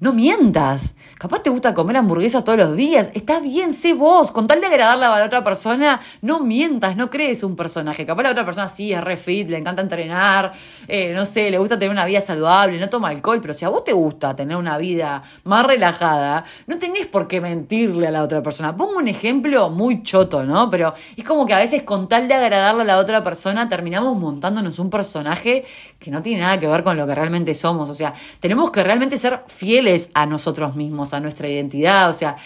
no 0.00 0.14
mientas. 0.14 0.96
Capaz 1.18 1.42
te 1.42 1.50
gusta 1.50 1.74
comer 1.74 1.98
hamburguesas 1.98 2.42
todos 2.42 2.58
los 2.58 2.74
días. 2.74 3.10
Está 3.12 3.38
bien, 3.40 3.74
sé 3.74 3.92
vos. 3.92 4.32
Con 4.32 4.46
tal 4.46 4.62
de 4.62 4.66
agradarle 4.66 5.04
a 5.04 5.18
la 5.18 5.26
otra 5.26 5.44
persona, 5.44 6.00
no 6.22 6.40
mientas, 6.40 6.96
no 6.96 7.10
crees 7.10 7.42
un 7.42 7.54
personaje. 7.54 8.06
Capaz 8.06 8.22
la 8.22 8.30
otra 8.30 8.46
persona 8.46 8.70
sí 8.70 8.94
es 8.94 9.04
re 9.04 9.18
fit, 9.18 9.48
le 9.48 9.58
encanta 9.58 9.82
entrenar, 9.82 10.52
eh, 10.88 11.12
no 11.14 11.26
sé, 11.26 11.50
le 11.50 11.58
gusta 11.58 11.78
tener 11.78 11.92
una 11.92 12.06
vida 12.06 12.22
saludable, 12.22 12.80
no 12.80 12.88
toma 12.88 13.08
alcohol. 13.08 13.40
Pero 13.42 13.52
si 13.52 13.66
a 13.66 13.68
vos 13.68 13.84
te 13.84 13.92
gusta 13.92 14.34
tener 14.34 14.56
una 14.56 14.78
vida 14.78 15.22
más 15.44 15.66
relajada, 15.66 16.44
no 16.66 16.78
tenés 16.78 17.06
por 17.06 17.28
qué 17.28 17.42
mentirle 17.42 18.06
a 18.06 18.10
la 18.10 18.22
otra 18.22 18.42
persona. 18.42 18.74
Pongo 18.74 18.96
un 18.96 19.08
ejemplo 19.08 19.68
muy 19.68 20.02
choto, 20.02 20.44
¿no? 20.44 20.70
Pero 20.70 20.94
es 21.14 21.24
como 21.24 21.44
que 21.44 21.52
a 21.52 21.58
veces 21.58 21.82
con 21.82 22.08
tal 22.08 22.26
de 22.26 22.32
agradarle 22.32 22.80
a 22.80 22.86
la 22.86 22.96
otra 22.96 23.22
persona 23.22 23.68
terminamos 23.68 24.18
montándonos 24.18 24.78
un 24.78 24.88
personaje 24.88 25.66
que 25.98 26.10
no 26.10 26.22
tiene 26.22 26.40
nada 26.40 26.58
que 26.58 26.66
ver 26.66 26.82
con 26.82 26.96
lo 26.96 27.06
que 27.06 27.14
realmente 27.14 27.54
somos. 27.54 27.90
O 27.90 27.94
sea, 27.94 28.14
tenemos 28.40 28.70
que 28.70 28.82
realmente 28.82 29.18
ser 29.18 29.42
fieles 29.46 29.89
a 30.14 30.26
nosotros 30.26 30.76
mismos, 30.76 31.14
a 31.14 31.20
nuestra 31.20 31.48
identidad. 31.48 32.08
O 32.08 32.12
sea, 32.12 32.36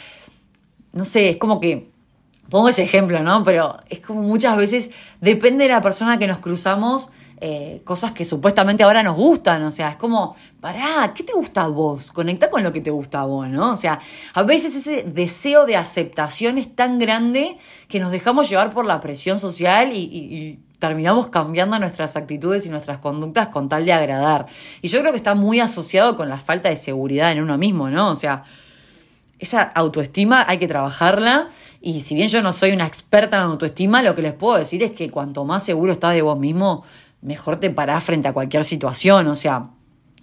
no 0.93 1.05
sé, 1.05 1.31
es 1.31 1.37
como 1.37 1.61
que 1.61 1.91
pongo 2.49 2.69
ese 2.69 2.83
ejemplo, 2.83 3.21
¿no? 3.21 3.45
Pero 3.45 3.79
es 3.89 4.01
como 4.01 4.23
muchas 4.23 4.57
veces 4.57 4.91
depende 5.21 5.65
de 5.65 5.71
la 5.71 5.81
persona 5.81 6.19
que 6.19 6.27
nos 6.27 6.39
cruzamos. 6.39 7.11
Eh, 7.41 7.83
cosas 7.85 8.13
que 8.13 8.25
supuestamente 8.25 8.85
ahora 8.85 9.03
nos 9.03 9.17
gustan, 9.17 9.65
o 9.65 9.71
sea, 9.71 9.91
es 9.91 9.97
como, 9.97 10.35
pará, 10.61 11.13
¿qué 11.15 11.25
te 11.25 11.33
gusta 11.35 11.65
a 11.65 11.69
vos? 11.69 12.11
Conecta 12.13 12.49
con 12.49 12.63
lo 12.63 12.73
que 12.73 12.81
te 12.81 12.91
gusta 12.91 13.21
a 13.21 13.25
vos, 13.25 13.49
¿no? 13.49 13.73
O 13.73 13.77
sea, 13.77 13.99
a 14.33 14.43
veces 14.45 14.75
ese 14.77 15.03
deseo 15.03 15.67
de 15.67 15.77
aceptación 15.77 16.57
es 16.57 16.75
tan 16.75 16.99
grande 16.99 17.59
que 17.89 17.99
nos 17.99 18.13
dejamos 18.13 18.49
llevar 18.49 18.71
por 18.71 18.87
la 18.87 19.01
presión 19.01 19.39
social 19.39 19.93
y 19.93 20.61
terminamos 20.89 21.29
cambiando 21.29 21.79
nuestras 21.79 22.15
actitudes 22.15 22.67
y 22.67 22.69
nuestras 22.69 22.99
conductas 22.99 23.49
con 23.49 23.71
tal 23.71 23.87
de 23.87 23.93
agradar. 23.95 24.47
Y 24.83 24.89
yo 24.89 25.01
creo 25.01 25.13
que 25.13 25.17
está 25.17 25.35
muy 25.35 25.59
asociado 25.59 26.15
con 26.15 26.29
la 26.29 26.37
falta 26.37 26.69
de 26.69 26.77
seguridad 26.77 27.33
en 27.33 27.43
uno 27.43 27.57
mismo, 27.57 27.89
¿no? 27.89 28.11
O 28.11 28.17
sea, 28.17 28.43
esa 29.39 29.63
autoestima 29.63 30.45
hay 30.47 30.59
que 30.59 30.69
trabajarla 30.69 31.49
y 31.81 32.03
si 32.03 32.15
bien 32.15 32.29
yo 32.29 32.43
no 32.43 32.53
soy 32.53 32.73
una 32.73 32.87
experta 32.87 33.39
en 33.39 33.45
autoestima, 33.45 34.03
lo 34.03 34.15
que 34.15 34.21
les 34.21 34.35
puedo 34.35 34.59
decir 34.59 34.83
es 34.83 34.91
que 34.91 35.11
cuanto 35.11 35.47
más 35.47 35.65
seguro 35.65 35.93
estás 35.93 36.13
de 36.13 36.21
vos 36.21 36.39
mismo, 36.39 36.85
mejor 37.23 37.57
te 37.59 37.71
parás 37.71 38.05
frente 38.05 38.29
a 38.29 38.35
cualquier 38.35 38.67
situación, 38.67 39.27
o 39.29 39.35
sea, 39.35 39.71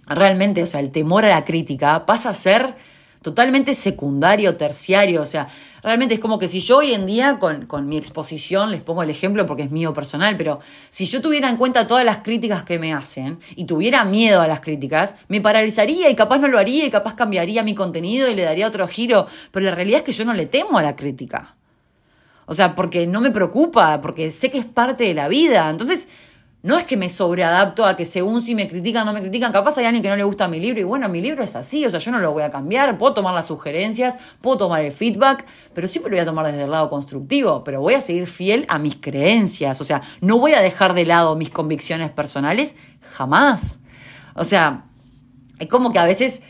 realmente, 0.06 0.62
o 0.62 0.66
sea, 0.66 0.78
el 0.78 0.92
temor 0.92 1.24
a 1.24 1.28
la 1.28 1.44
crítica 1.44 2.06
pasa 2.06 2.30
a 2.30 2.34
ser 2.34 2.76
totalmente 3.22 3.74
secundario, 3.74 4.56
terciario, 4.56 5.22
o 5.22 5.26
sea, 5.26 5.48
realmente 5.82 6.14
es 6.14 6.20
como 6.20 6.38
que 6.38 6.48
si 6.48 6.60
yo 6.60 6.78
hoy 6.78 6.92
en 6.92 7.06
día 7.06 7.38
con, 7.38 7.66
con, 7.66 7.88
mi 7.88 7.96
exposición, 7.96 8.70
les 8.70 8.80
pongo 8.80 9.02
el 9.02 9.10
ejemplo 9.10 9.46
porque 9.46 9.62
es 9.62 9.70
mío 9.70 9.92
personal, 9.92 10.36
pero 10.36 10.60
si 10.90 11.06
yo 11.06 11.22
tuviera 11.22 11.48
en 11.48 11.56
cuenta 11.56 11.86
todas 11.86 12.04
las 12.04 12.18
críticas 12.18 12.64
que 12.64 12.78
me 12.78 12.92
hacen 12.92 13.40
y 13.56 13.64
tuviera 13.64 14.04
miedo 14.04 14.40
a 14.40 14.46
las 14.46 14.60
críticas, 14.60 15.16
me 15.28 15.40
paralizaría 15.40 16.10
y 16.10 16.14
capaz 16.14 16.38
no 16.38 16.48
lo 16.48 16.58
haría 16.58 16.84
y 16.84 16.90
capaz 16.90 17.14
cambiaría 17.14 17.62
mi 17.62 17.74
contenido 17.74 18.28
y 18.28 18.34
le 18.34 18.42
daría 18.42 18.66
otro 18.66 18.86
giro, 18.86 19.26
pero 19.50 19.66
la 19.66 19.74
realidad 19.74 19.98
es 19.98 20.04
que 20.04 20.12
yo 20.12 20.24
no 20.24 20.34
le 20.34 20.46
temo 20.46 20.78
a 20.78 20.82
la 20.82 20.96
crítica. 20.96 21.56
O 22.46 22.54
sea, 22.54 22.74
porque 22.74 23.06
no 23.06 23.20
me 23.20 23.30
preocupa, 23.30 24.00
porque 24.00 24.30
sé 24.30 24.50
que 24.50 24.58
es 24.58 24.64
parte 24.64 25.04
de 25.04 25.14
la 25.14 25.28
vida. 25.28 25.70
Entonces, 25.70 26.08
no 26.62 26.78
es 26.78 26.84
que 26.84 26.96
me 26.96 27.08
sobreadapto 27.08 27.84
a 27.84 27.96
que 27.96 28.04
según 28.04 28.40
si 28.40 28.54
me 28.54 28.68
critican 28.68 29.02
o 29.02 29.06
no 29.06 29.12
me 29.12 29.20
critican, 29.20 29.52
capaz 29.52 29.78
hay 29.78 29.86
alguien 29.86 30.02
que 30.02 30.08
no 30.08 30.16
le 30.16 30.22
gusta 30.22 30.46
mi 30.46 30.60
libro 30.60 30.80
y 30.80 30.84
bueno, 30.84 31.08
mi 31.08 31.20
libro 31.20 31.42
es 31.42 31.56
así, 31.56 31.84
o 31.84 31.90
sea, 31.90 31.98
yo 31.98 32.12
no 32.12 32.18
lo 32.18 32.32
voy 32.32 32.44
a 32.44 32.50
cambiar, 32.50 32.96
puedo 32.98 33.14
tomar 33.14 33.34
las 33.34 33.46
sugerencias, 33.46 34.18
puedo 34.40 34.58
tomar 34.58 34.82
el 34.82 34.92
feedback, 34.92 35.44
pero 35.74 35.88
siempre 35.88 36.10
lo 36.10 36.16
voy 36.16 36.22
a 36.22 36.26
tomar 36.26 36.46
desde 36.46 36.62
el 36.62 36.70
lado 36.70 36.88
constructivo, 36.88 37.64
pero 37.64 37.80
voy 37.80 37.94
a 37.94 38.00
seguir 38.00 38.26
fiel 38.26 38.64
a 38.68 38.78
mis 38.78 38.96
creencias, 38.96 39.80
o 39.80 39.84
sea, 39.84 40.02
no 40.20 40.38
voy 40.38 40.52
a 40.52 40.62
dejar 40.62 40.94
de 40.94 41.04
lado 41.04 41.34
mis 41.34 41.50
convicciones 41.50 42.10
personales 42.10 42.76
jamás. 43.00 43.80
O 44.34 44.44
sea, 44.44 44.84
es 45.58 45.68
como 45.68 45.90
que 45.90 45.98
a 45.98 46.04
veces 46.04 46.42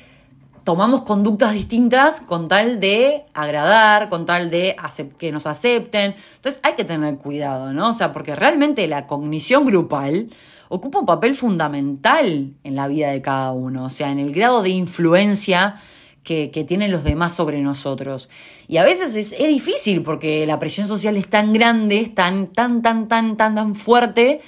tomamos 0.64 1.02
conductas 1.02 1.52
distintas 1.52 2.20
con 2.20 2.48
tal 2.48 2.80
de 2.80 3.24
agradar, 3.34 4.08
con 4.08 4.26
tal 4.26 4.50
de 4.50 4.76
que 5.18 5.32
nos 5.32 5.46
acepten. 5.46 6.14
Entonces 6.36 6.60
hay 6.62 6.74
que 6.74 6.84
tener 6.84 7.16
cuidado, 7.16 7.72
¿no? 7.72 7.88
O 7.88 7.92
sea, 7.92 8.12
porque 8.12 8.34
realmente 8.34 8.86
la 8.86 9.06
cognición 9.06 9.64
grupal 9.64 10.30
ocupa 10.68 11.00
un 11.00 11.06
papel 11.06 11.34
fundamental 11.34 12.54
en 12.64 12.74
la 12.74 12.88
vida 12.88 13.10
de 13.10 13.20
cada 13.20 13.52
uno, 13.52 13.84
o 13.84 13.90
sea, 13.90 14.10
en 14.10 14.18
el 14.18 14.32
grado 14.32 14.62
de 14.62 14.70
influencia 14.70 15.80
que, 16.22 16.48
tienen 16.66 16.92
los 16.92 17.04
demás 17.04 17.34
sobre 17.34 17.60
nosotros. 17.60 18.30
Y 18.68 18.76
a 18.76 18.84
veces 18.84 19.16
es, 19.16 19.36
difícil 19.36 20.02
porque 20.02 20.46
la 20.46 20.58
presión 20.58 20.86
social 20.86 21.16
es 21.16 21.28
tan 21.28 21.52
grande, 21.52 22.00
es 22.00 22.14
tan, 22.14 22.46
tan, 22.46 22.80
tan, 22.80 23.08
tan, 23.08 23.36
tan, 23.36 23.54
tan 23.54 23.74
fuerte, 23.74 24.40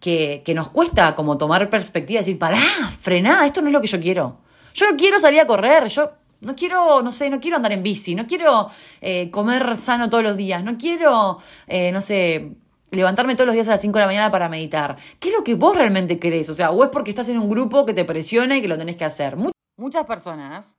que, 0.00 0.42
que 0.44 0.54
nos 0.54 0.68
cuesta 0.70 1.14
como 1.14 1.38
tomar 1.38 1.68
perspectiva 1.70 2.20
y 2.20 2.22
decir, 2.22 2.38
pará, 2.38 2.58
frená, 3.00 3.44
esto 3.46 3.60
no 3.60 3.68
es 3.68 3.72
lo 3.72 3.80
que 3.80 3.86
yo 3.86 4.00
quiero. 4.00 4.38
Yo 4.74 4.90
no 4.90 4.96
quiero 4.96 5.18
salir 5.18 5.40
a 5.40 5.46
correr, 5.46 5.88
yo 5.88 6.10
no 6.40 6.56
quiero, 6.56 7.02
no 7.02 7.12
sé, 7.12 7.30
no 7.30 7.40
quiero 7.40 7.56
andar 7.56 7.72
en 7.72 7.82
bici, 7.82 8.14
no 8.14 8.26
quiero 8.26 8.70
eh, 9.00 9.30
comer 9.30 9.76
sano 9.76 10.08
todos 10.08 10.24
los 10.24 10.36
días, 10.36 10.64
no 10.64 10.78
quiero, 10.78 11.38
eh, 11.66 11.92
no 11.92 12.00
sé, 12.00 12.52
levantarme 12.90 13.34
todos 13.34 13.46
los 13.46 13.54
días 13.54 13.68
a 13.68 13.72
las 13.72 13.80
5 13.80 13.92
de 13.94 14.00
la 14.00 14.06
mañana 14.06 14.30
para 14.30 14.48
meditar. 14.48 14.96
¿Qué 15.18 15.28
es 15.28 15.34
lo 15.34 15.44
que 15.44 15.54
vos 15.54 15.76
realmente 15.76 16.18
querés? 16.18 16.48
O 16.48 16.54
sea, 16.54 16.70
o 16.70 16.82
es 16.82 16.90
porque 16.90 17.10
estás 17.10 17.28
en 17.28 17.38
un 17.38 17.48
grupo 17.48 17.84
que 17.84 17.94
te 17.94 18.04
presiona 18.04 18.56
y 18.56 18.62
que 18.62 18.68
lo 18.68 18.78
tenés 18.78 18.96
que 18.96 19.04
hacer. 19.04 19.36
Muchas 19.76 20.06
personas 20.06 20.78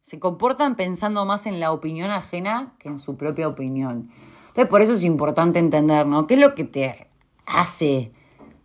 se 0.00 0.18
comportan 0.18 0.74
pensando 0.74 1.24
más 1.24 1.46
en 1.46 1.60
la 1.60 1.72
opinión 1.72 2.10
ajena 2.10 2.74
que 2.78 2.88
en 2.88 2.98
su 2.98 3.16
propia 3.16 3.48
opinión. 3.48 4.10
Entonces, 4.48 4.66
por 4.66 4.82
eso 4.82 4.92
es 4.94 5.04
importante 5.04 5.58
entender, 5.58 6.06
¿no? 6.06 6.26
¿Qué 6.26 6.34
es 6.34 6.40
lo 6.40 6.54
que 6.54 6.64
te 6.64 7.08
hace 7.46 8.12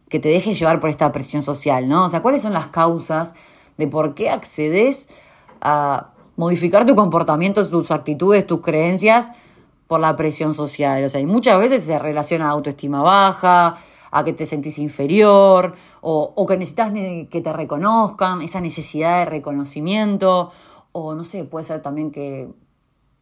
que 0.09 0.19
te 0.19 0.29
dejes 0.29 0.57
llevar 0.57 0.79
por 0.79 0.89
esta 0.89 1.11
presión 1.11 1.41
social, 1.41 1.87
¿no? 1.87 2.05
O 2.05 2.09
sea, 2.09 2.21
¿cuáles 2.21 2.41
son 2.41 2.53
las 2.53 2.67
causas? 2.67 3.35
De 3.77 3.87
por 3.87 4.13
qué 4.13 4.29
accedes 4.29 5.09
a 5.61 6.13
modificar 6.35 6.85
tu 6.85 6.95
comportamiento, 6.95 7.67
tus 7.69 7.91
actitudes, 7.91 8.45
tus 8.45 8.61
creencias 8.61 9.31
por 9.87 9.99
la 9.99 10.15
presión 10.15 10.53
social. 10.53 11.03
O 11.03 11.09
sea, 11.09 11.21
y 11.21 11.25
muchas 11.25 11.59
veces 11.59 11.83
se 11.83 11.97
relaciona 11.97 12.47
a 12.47 12.51
autoestima 12.51 13.01
baja, 13.01 13.77
a 14.11 14.23
que 14.23 14.33
te 14.33 14.45
sentís 14.45 14.79
inferior, 14.79 15.75
o, 16.01 16.33
o 16.35 16.45
que 16.45 16.57
necesitas 16.57 16.91
que 17.29 17.41
te 17.41 17.53
reconozcan, 17.53 18.41
esa 18.41 18.61
necesidad 18.61 19.19
de 19.19 19.25
reconocimiento, 19.25 20.51
o 20.91 21.13
no 21.13 21.23
sé, 21.23 21.43
puede 21.43 21.65
ser 21.65 21.81
también 21.81 22.11
que 22.11 22.49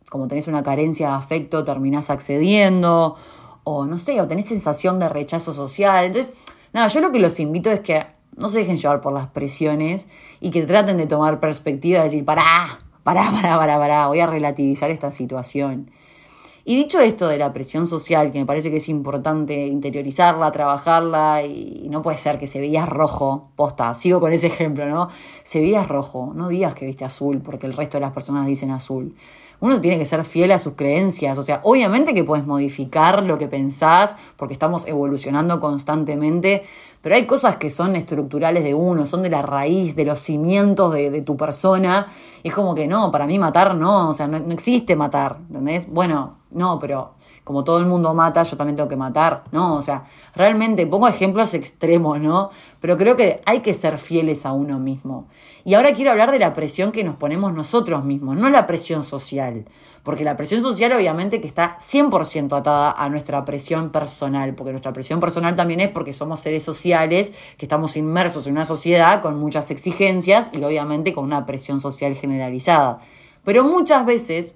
como 0.10 0.28
tenés 0.28 0.48
una 0.48 0.64
carencia 0.64 1.10
de 1.10 1.16
afecto 1.16 1.64
terminás 1.64 2.10
accediendo, 2.10 3.16
o 3.64 3.86
no 3.86 3.98
sé, 3.98 4.22
o 4.22 4.28
tenés 4.28 4.48
sensación 4.48 5.00
de 5.00 5.10
rechazo 5.10 5.52
social. 5.52 6.06
Entonces, 6.06 6.34
nada, 6.74 6.88
yo 6.88 7.02
lo 7.02 7.12
que 7.12 7.20
los 7.20 7.40
invito 7.40 7.72
es 7.72 7.80
que 7.80 8.06
no 8.38 8.48
se 8.48 8.60
dejen 8.60 8.78
llevar 8.78 9.02
por 9.02 9.14
las 9.14 9.28
presiones 9.28 10.10
y 10.40 10.52
que 10.52 10.64
traten 10.64 10.98
de 10.98 11.08
tomar 11.08 11.40
perspectiva, 11.40 12.00
de 12.00 12.06
decir, 12.06 12.26
pará, 12.26 12.80
pará, 13.04 13.32
pará, 13.32 13.58
pará, 13.58 13.78
pará, 13.78 14.08
voy 14.08 14.20
a 14.20 14.28
relativizar 14.28 14.92
esta 14.92 15.12
situación. 15.12 15.92
Y 16.68 16.76
dicho 16.78 17.00
esto 17.00 17.28
de 17.28 17.38
la 17.38 17.54
presión 17.54 17.86
social, 17.86 18.32
que 18.32 18.40
me 18.40 18.46
parece 18.48 18.72
que 18.72 18.78
es 18.78 18.90
importante 18.90 19.68
interiorizarla, 19.68 20.52
trabajarla, 20.52 21.44
y 21.44 21.88
no 21.92 22.02
puede 22.02 22.18
ser 22.18 22.40
que 22.40 22.48
se 22.48 22.60
veías 22.60 22.90
rojo, 22.90 23.52
posta, 23.56 23.94
sigo 23.94 24.20
con 24.20 24.34
ese 24.34 24.48
ejemplo, 24.48 24.88
¿no? 24.88 25.10
Se 25.44 25.60
veías 25.60 25.88
rojo, 25.88 26.34
no 26.34 26.50
digas 26.50 26.74
que 26.74 26.88
viste 26.88 27.06
azul, 27.06 27.42
porque 27.44 27.68
el 27.68 27.74
resto 27.74 27.98
de 27.98 28.02
las 28.02 28.14
personas 28.14 28.48
dicen 28.48 28.72
azul 28.72 29.16
uno 29.60 29.82
tiene 29.82 29.98
que 29.98 30.06
ser 30.06 30.24
fiel 30.24 30.52
a 30.52 30.60
sus 30.60 30.74
creencias. 30.76 31.38
O 31.38 31.44
sea, 31.44 31.62
obviamente 31.64 32.14
que 32.14 32.24
puedes 32.24 32.46
modificar 32.46 33.24
lo 33.24 33.38
que 33.38 33.48
pensás, 33.48 34.18
porque 34.38 34.54
estamos 34.54 34.88
evolucionando 34.88 35.60
constantemente, 35.60 36.64
pero 37.02 37.16
hay 37.16 37.26
cosas 37.26 37.58
que 37.58 37.70
son 37.70 37.96
estructurales 37.96 38.64
de 38.64 38.74
uno, 38.74 39.06
son 39.06 39.22
de 39.22 39.30
la 39.30 39.42
raíz, 39.42 39.96
de 39.96 40.06
los 40.06 40.20
cimientos 40.20 40.94
de, 40.94 41.22
tu 41.22 41.38
persona. 41.38 42.08
Y 42.42 42.48
es 42.48 42.54
como 42.54 42.74
que 42.74 42.88
no, 42.88 43.12
para 43.12 43.28
mí 43.28 43.38
matar 43.38 43.76
no, 43.76 44.10
o 44.10 44.14
sea, 44.14 44.28
no, 44.28 44.40
no 44.40 44.52
existe 44.52 44.96
matar, 44.96 45.38
¿entendés? 45.48 45.88
Bueno, 45.88 46.38
no, 46.52 46.80
pero 46.80 47.14
como 47.46 47.64
todo 47.64 47.78
el 47.78 47.86
mundo 47.86 48.14
mata, 48.16 48.42
yo 48.42 48.58
también 48.58 48.76
tengo 48.76 48.90
que 48.90 48.98
matar, 48.98 49.44
¿no? 49.52 49.76
O 49.76 49.82
sea, 49.82 50.04
realmente 50.34 50.88
pongo 50.88 51.08
ejemplos 51.08 51.54
extremos, 51.54 52.20
¿no? 52.20 52.50
Pero 52.82 52.98
creo 52.98 53.16
que 53.16 53.40
hay 53.46 53.60
que 53.60 53.76
ser 53.76 54.00
fieles 54.00 54.48
a 54.48 54.52
uno 54.52 54.80
mismo. 54.80 55.28
Y 55.64 55.76
ahora 55.76 55.94
quiero 55.94 56.10
hablar 56.10 56.32
de 56.32 56.40
la 56.40 56.54
presión 56.54 56.92
que 56.92 57.04
nos 57.04 57.16
ponemos 57.18 57.54
nosotros 57.54 58.04
mismos, 58.04 58.36
no 58.36 58.50
la 58.50 58.66
presión 58.66 59.04
social, 59.04 59.66
porque 60.02 60.24
la 60.24 60.36
presión 60.36 60.64
social 60.64 60.92
obviamente 60.94 61.40
que 61.40 61.46
está 61.46 61.78
100% 61.80 62.58
atada 62.58 62.92
a 62.92 63.10
nuestra 63.10 63.46
presión 63.46 63.92
personal, 63.92 64.56
porque 64.56 64.72
nuestra 64.72 64.92
presión 64.92 65.20
personal 65.20 65.56
también 65.56 65.82
es 65.82 65.90
porque 65.90 66.14
somos 66.14 66.40
seres 66.40 66.64
sociales, 66.64 67.32
que 67.58 67.66
estamos 67.66 67.96
inmersos 67.96 68.48
en 68.48 68.54
una 68.54 68.66
sociedad 68.66 69.22
con 69.22 69.40
muchas 69.40 69.70
exigencias 69.70 70.50
y 70.52 70.64
obviamente 70.64 71.14
con 71.14 71.24
una 71.24 71.46
presión 71.46 71.80
social 71.80 72.16
generalizada. 72.16 73.02
Pero 73.44 73.64
muchas 73.64 74.04
veces 74.04 74.56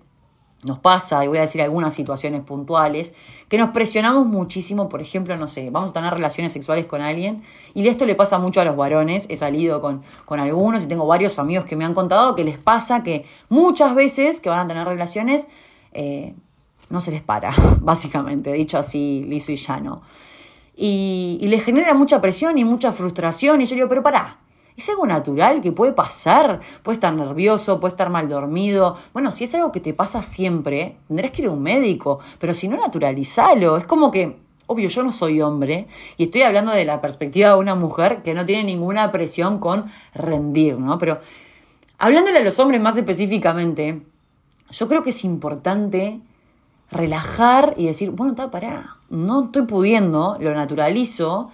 nos 0.63 0.77
pasa, 0.77 1.23
y 1.23 1.27
voy 1.27 1.37
a 1.37 1.41
decir 1.41 1.61
algunas 1.61 1.93
situaciones 1.93 2.41
puntuales, 2.41 3.13
que 3.47 3.57
nos 3.57 3.69
presionamos 3.69 4.25
muchísimo, 4.25 4.89
por 4.89 5.01
ejemplo, 5.01 5.37
no 5.37 5.47
sé, 5.47 5.69
vamos 5.69 5.91
a 5.91 5.93
tener 5.93 6.13
relaciones 6.13 6.51
sexuales 6.51 6.85
con 6.85 7.01
alguien, 7.01 7.43
y 7.73 7.87
esto 7.87 8.05
le 8.05 8.15
pasa 8.15 8.39
mucho 8.39 8.59
a 8.59 8.65
los 8.65 8.75
varones, 8.75 9.27
he 9.29 9.37
salido 9.37 9.79
con, 9.79 10.03
con 10.25 10.39
algunos 10.39 10.83
y 10.83 10.87
tengo 10.87 11.07
varios 11.07 11.39
amigos 11.39 11.65
que 11.65 11.75
me 11.75 11.85
han 11.85 11.93
contado 11.93 12.35
que 12.35 12.43
les 12.43 12.57
pasa 12.57 13.03
que 13.03 13.25
muchas 13.47 13.95
veces 13.95 14.41
que 14.41 14.49
van 14.49 14.59
a 14.59 14.67
tener 14.67 14.85
relaciones, 14.85 15.47
eh, 15.93 16.33
no 16.89 16.99
se 16.99 17.11
les 17.11 17.21
para, 17.21 17.53
básicamente, 17.81 18.51
dicho 18.51 18.77
así, 18.77 19.23
liso 19.23 19.51
y 19.51 19.55
llano. 19.55 20.01
Y, 20.75 21.39
y 21.41 21.47
les 21.47 21.63
genera 21.63 21.93
mucha 21.93 22.21
presión 22.21 22.57
y 22.57 22.65
mucha 22.65 22.91
frustración, 22.91 23.61
y 23.61 23.65
yo 23.65 23.75
digo, 23.75 23.87
pero 23.87 24.03
pará, 24.03 24.39
es 24.79 24.89
algo 24.89 25.05
natural 25.05 25.61
que 25.61 25.71
puede 25.71 25.93
pasar. 25.93 26.59
Puede 26.83 26.95
estar 26.95 27.13
nervioso, 27.13 27.79
puede 27.79 27.91
estar 27.91 28.09
mal 28.09 28.27
dormido. 28.27 28.97
Bueno, 29.13 29.31
si 29.31 29.43
es 29.45 29.55
algo 29.55 29.71
que 29.71 29.79
te 29.79 29.93
pasa 29.93 30.21
siempre, 30.21 30.97
tendrás 31.07 31.31
que 31.31 31.41
ir 31.41 31.47
a 31.47 31.51
un 31.51 31.61
médico. 31.61 32.19
Pero 32.39 32.53
si 32.53 32.67
no, 32.67 32.77
naturalizalo. 32.77 33.77
Es 33.77 33.85
como 33.85 34.11
que, 34.11 34.37
obvio, 34.67 34.89
yo 34.89 35.03
no 35.03 35.11
soy 35.11 35.41
hombre 35.41 35.87
y 36.17 36.23
estoy 36.23 36.43
hablando 36.43 36.71
de 36.71 36.85
la 36.85 37.01
perspectiva 37.01 37.49
de 37.49 37.55
una 37.55 37.75
mujer 37.75 38.21
que 38.21 38.33
no 38.33 38.45
tiene 38.45 38.63
ninguna 38.63 39.11
presión 39.11 39.59
con 39.59 39.85
rendir, 40.13 40.77
¿no? 40.77 40.97
Pero 40.97 41.19
hablándole 41.97 42.39
a 42.39 42.43
los 42.43 42.59
hombres 42.59 42.81
más 42.81 42.97
específicamente, 42.97 44.01
yo 44.71 44.87
creo 44.87 45.03
que 45.03 45.09
es 45.09 45.23
importante 45.23 46.19
relajar 46.91 47.73
y 47.77 47.85
decir, 47.85 48.11
bueno, 48.11 48.33
está, 48.33 48.51
pará, 48.51 48.97
no 49.09 49.45
estoy 49.45 49.63
pudiendo, 49.63 50.37
lo 50.39 50.53
naturalizo 50.53 51.49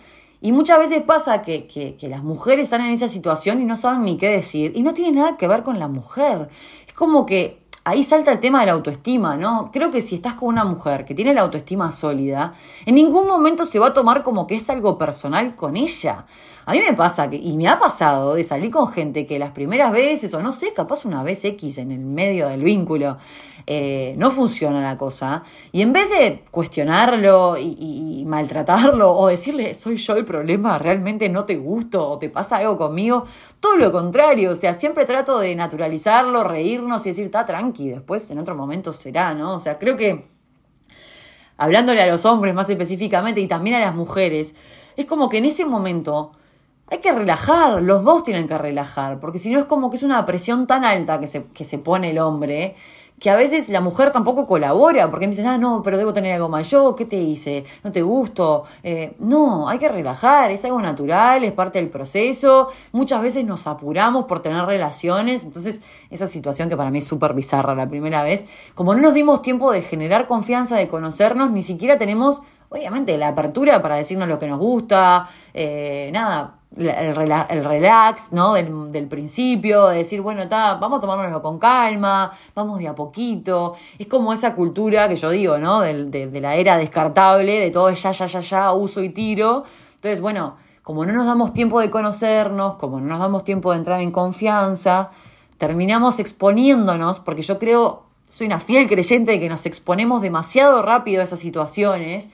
y 0.46 0.52
muchas 0.52 0.78
veces 0.78 1.02
pasa 1.02 1.42
que, 1.42 1.66
que, 1.66 2.08
las 2.08 2.22
mujeres 2.22 2.66
están 2.66 2.82
en 2.82 2.92
esa 2.92 3.08
situación 3.08 3.64
y 3.64 3.66
no 3.66 3.76
saben 3.76 4.04
ni 4.04 4.16
qué 4.16 4.30
decir. 4.30 4.74
Y 4.76 4.84
no 4.84 4.94
tiene 4.94 5.18
nada 5.18 5.38
que 5.38 5.48
ver 5.48 5.64
con 5.64 5.80
la 5.80 5.88
mujer. 5.88 6.50
Es 6.86 6.94
como 6.94 7.26
que 7.26 7.64
ahí 7.84 8.04
salta 8.04 8.32
el 8.32 8.40
tema 8.40 8.60
de 8.60 8.68
la 8.68 8.74
autoestima, 8.74 9.36
¿no? 9.38 9.72
Creo 9.74 9.90
que 9.90 10.04
si 10.04 10.14
estás 10.14 10.36
con 10.36 10.50
una 10.50 10.64
mujer 10.64 11.04
que 11.04 11.16
tiene 11.16 11.34
la 11.34 11.42
autoestima 11.42 11.92
sólida, 11.92 12.54
en 12.86 12.94
ningún 12.94 13.26
momento 13.26 13.66
se 13.66 13.80
va 13.80 13.88
a 13.88 13.94
tomar 13.94 14.22
como 14.22 14.46
que 14.46 14.54
es 14.54 14.70
algo 14.70 15.00
personal 15.00 15.56
con 15.56 15.76
ella. 15.76 16.28
A 16.68 16.72
mí 16.72 16.80
me 16.80 16.94
pasa 16.94 17.30
que, 17.30 17.36
y 17.36 17.56
me 17.56 17.68
ha 17.68 17.78
pasado 17.78 18.34
de 18.34 18.44
salir 18.44 18.72
con 18.72 18.88
gente 18.88 19.28
que 19.28 19.38
las 19.38 19.52
primeras 19.52 19.92
veces, 19.92 20.34
o 20.34 20.42
no 20.42 20.52
sé, 20.52 20.74
capaz 20.74 21.06
una 21.06 21.22
vez 21.22 21.46
X 21.46 21.78
en 21.78 21.92
el 21.92 22.00
medio 22.00 22.48
del 22.48 22.64
vínculo, 22.64 23.18
eh, 23.68 24.16
no 24.18 24.32
funciona 24.32 24.82
la 24.82 24.98
cosa. 24.98 25.44
Y 25.72 25.84
en 25.84 25.94
vez 25.94 26.10
de 26.10 26.44
cuestionarlo 26.50 27.56
y, 27.58 28.22
y, 28.22 28.26
maltratarlo 28.26 29.12
o 29.12 29.28
decirle, 29.28 29.76
soy 29.76 29.98
yo 29.98 30.16
el 30.16 30.26
problema, 30.26 30.80
realmente 30.80 31.30
no 31.30 31.46
te 31.46 31.56
gusto 31.56 32.10
o 32.10 32.18
te 32.18 32.30
pasa 32.30 32.58
algo 32.58 32.78
conmigo, 32.78 33.26
todo 33.60 33.78
lo 33.78 33.92
contrario. 33.92 34.52
O 34.52 34.56
sea, 34.56 34.74
siempre 34.74 35.06
trato 35.06 35.38
de 35.38 35.56
naturalizarlo, 35.56 36.44
reírnos 36.44 37.06
y 37.06 37.10
decir, 37.10 37.26
está 37.26 37.46
tranqui, 37.46 37.90
después 37.90 38.30
en 38.32 38.40
otro 38.40 38.56
momento 38.56 38.92
será, 38.92 39.36
¿no? 39.36 39.54
O 39.56 39.60
sea, 39.60 39.78
creo 39.78 39.96
que 39.96 40.28
hablándole 41.58 42.02
a 42.02 42.08
los 42.08 42.26
hombres 42.26 42.54
más 42.56 42.70
específicamente 42.70 43.40
y 43.40 43.48
también 43.48 43.76
a 43.76 43.80
las 43.80 43.96
mujeres, 43.96 44.56
es 44.96 45.06
como 45.06 45.30
que 45.30 45.38
en 45.38 45.46
ese 45.46 45.66
momento 45.66 46.32
hay 46.88 47.00
que 47.00 47.12
relajar, 47.12 47.82
los 47.82 48.04
dos 48.04 48.24
tienen 48.24 48.48
que 48.48 48.58
relajar, 48.58 49.20
porque 49.20 49.40
si 49.40 49.52
no 49.52 49.60
es 49.60 49.66
como 49.66 49.90
que 49.90 49.98
es 49.98 50.04
una 50.04 50.26
presión 50.26 50.68
tan 50.68 50.86
alta 50.86 51.20
que 51.20 51.28
se, 51.28 51.46
que 51.46 51.64
se 51.64 51.80
pone 51.80 52.12
el 52.12 52.20
hombre, 52.20 52.76
que 53.20 53.30
a 53.30 53.36
veces 53.36 53.70
la 53.70 53.80
mujer 53.80 54.12
tampoco 54.12 54.46
colabora, 54.46 55.10
porque 55.10 55.26
me 55.26 55.32
dicen, 55.32 55.48
ah, 55.48 55.58
no, 55.58 55.82
pero 55.82 55.98
debo 55.98 56.12
tener 56.12 56.34
algo. 56.34 56.60
Yo, 56.60 56.96
¿qué 56.96 57.06
te 57.06 57.16
hice? 57.16 57.64
¿No 57.84 57.92
te 57.92 58.02
gusto? 58.02 58.66
Eh, 58.84 59.16
no, 59.20 59.70
hay 59.70 59.80
que 59.80 59.88
relajar, 59.88 60.52
es 60.52 60.66
algo 60.66 60.82
natural, 60.82 61.44
es 61.44 61.54
parte 61.54 61.80
del 61.80 61.90
proceso. 61.90 62.70
Muchas 62.92 63.22
veces 63.22 63.46
nos 63.46 63.68
apuramos 63.68 64.26
por 64.26 64.42
tener 64.42 64.64
relaciones, 64.66 65.46
entonces 65.46 65.82
esa 66.10 66.28
situación 66.28 66.68
que 66.68 66.76
para 66.76 66.92
mí 66.92 66.98
es 66.98 67.08
súper 67.08 67.34
bizarra 67.34 67.74
la 67.74 67.88
primera 67.88 68.22
vez, 68.22 68.48
como 68.74 68.94
no 68.94 69.02
nos 69.02 69.14
dimos 69.14 69.42
tiempo 69.42 69.72
de 69.72 69.82
generar 69.82 70.28
confianza, 70.28 70.76
de 70.76 70.88
conocernos, 70.88 71.52
ni 71.52 71.64
siquiera 71.64 71.98
tenemos, 71.98 72.42
obviamente, 72.70 73.18
la 73.18 73.30
apertura 73.30 73.82
para 73.82 73.96
decirnos 73.96 74.28
lo 74.28 74.40
que 74.40 74.48
nos 74.48 74.60
gusta, 74.60 75.30
eh, 75.54 76.10
nada 76.12 76.55
el, 76.78 77.64
relax, 77.64 78.32
¿no? 78.32 78.54
Del, 78.54 79.08
principio, 79.08 79.88
de 79.88 79.98
decir, 79.98 80.22
bueno, 80.22 80.44
vamos 80.50 80.98
a 80.98 81.02
tomárnoslo 81.02 81.42
con 81.42 81.58
calma, 81.60 82.32
vamos 82.54 82.80
de 82.80 82.88
a 82.88 82.96
poquito. 82.96 83.76
Es 83.98 84.08
como 84.08 84.34
esa 84.34 84.56
cultura 84.56 85.08
que 85.08 85.16
yo 85.16 85.30
digo, 85.30 85.58
¿no? 85.58 85.82
De, 85.82 86.28
de, 86.28 86.42
la 86.42 86.56
era 86.56 86.78
descartable, 86.78 87.60
de 87.60 87.72
todo 87.72 87.90
es 87.90 88.02
ya, 88.02 88.12
ya, 88.12 88.26
ya, 88.26 88.40
ya, 88.40 88.74
uso 88.74 89.02
y 89.02 89.10
tiro. 89.10 89.64
Entonces, 89.96 90.22
bueno, 90.22 90.56
como 90.84 91.06
no 91.06 91.14
nos 91.14 91.26
damos 91.26 91.54
tiempo 91.54 91.80
de 91.80 91.90
conocernos, 91.90 92.76
como 92.76 93.00
no 93.00 93.08
nos 93.08 93.20
damos 93.20 93.44
tiempo 93.44 93.72
de 93.72 93.78
entrar 93.78 94.02
en 94.02 94.12
confianza, 94.12 95.12
terminamos 95.58 96.20
exponiéndonos, 96.20 97.20
porque 97.20 97.42
yo 97.42 97.58
creo, 97.58 98.04
soy 98.28 98.48
una 98.48 98.60
fiel 98.60 98.88
creyente 98.88 99.32
de 99.32 99.40
que 99.40 99.50
nos 99.50 99.66
exponemos 99.66 100.22
demasiado 100.22 100.82
rápido 100.82 101.22
a 101.22 101.24
esas 101.24 101.40
situaciones 101.40 102.30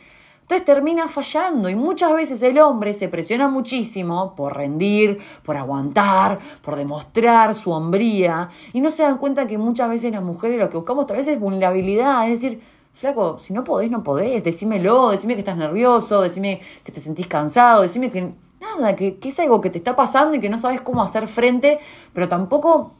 entonces 0.51 0.65
termina 0.65 1.07
fallando 1.07 1.69
y 1.69 1.75
muchas 1.75 2.13
veces 2.13 2.41
el 2.41 2.59
hombre 2.59 2.93
se 2.93 3.07
presiona 3.07 3.47
muchísimo 3.47 4.35
por 4.35 4.57
rendir, 4.57 5.17
por 5.43 5.55
aguantar, 5.55 6.39
por 6.61 6.75
demostrar 6.75 7.55
su 7.55 7.71
hombría 7.71 8.49
y 8.73 8.81
no 8.81 8.89
se 8.89 9.03
dan 9.03 9.17
cuenta 9.17 9.47
que 9.47 9.57
muchas 9.57 9.89
veces 9.89 10.11
las 10.11 10.21
mujeres 10.21 10.59
lo 10.59 10.69
que 10.69 10.75
buscamos 10.75 11.05
tal 11.05 11.15
vez 11.15 11.29
es 11.29 11.39
vulnerabilidad, 11.39 12.25
es 12.29 12.41
decir, 12.41 12.61
flaco, 12.93 13.39
si 13.39 13.53
no 13.53 13.63
podés, 13.63 13.89
no 13.89 14.03
podés, 14.03 14.43
decímelo, 14.43 15.11
decime 15.11 15.35
que 15.35 15.39
estás 15.39 15.55
nervioso, 15.55 16.19
decime 16.19 16.59
que 16.83 16.91
te 16.91 16.99
sentís 16.99 17.27
cansado, 17.27 17.83
decime 17.83 18.11
que 18.11 18.33
nada, 18.59 18.93
que, 18.97 19.19
que 19.19 19.29
es 19.29 19.39
algo 19.39 19.61
que 19.61 19.69
te 19.69 19.77
está 19.77 19.95
pasando 19.95 20.35
y 20.35 20.41
que 20.41 20.49
no 20.49 20.57
sabes 20.57 20.81
cómo 20.81 21.01
hacer 21.01 21.29
frente, 21.29 21.79
pero 22.11 22.27
tampoco 22.27 22.91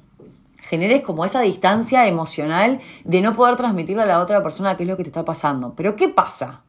generes 0.61 1.01
como 1.01 1.25
esa 1.25 1.41
distancia 1.41 2.07
emocional 2.07 2.79
de 3.03 3.21
no 3.21 3.33
poder 3.33 3.57
transmitirle 3.57 4.03
a 4.03 4.05
la 4.05 4.21
otra 4.21 4.41
persona 4.41 4.77
qué 4.77 4.83
es 4.83 4.89
lo 4.89 4.95
que 4.95 5.03
te 5.03 5.09
está 5.09 5.25
pasando. 5.25 5.73
Pero 5.75 5.97
¿qué 5.97 6.07
pasa? 6.07 6.61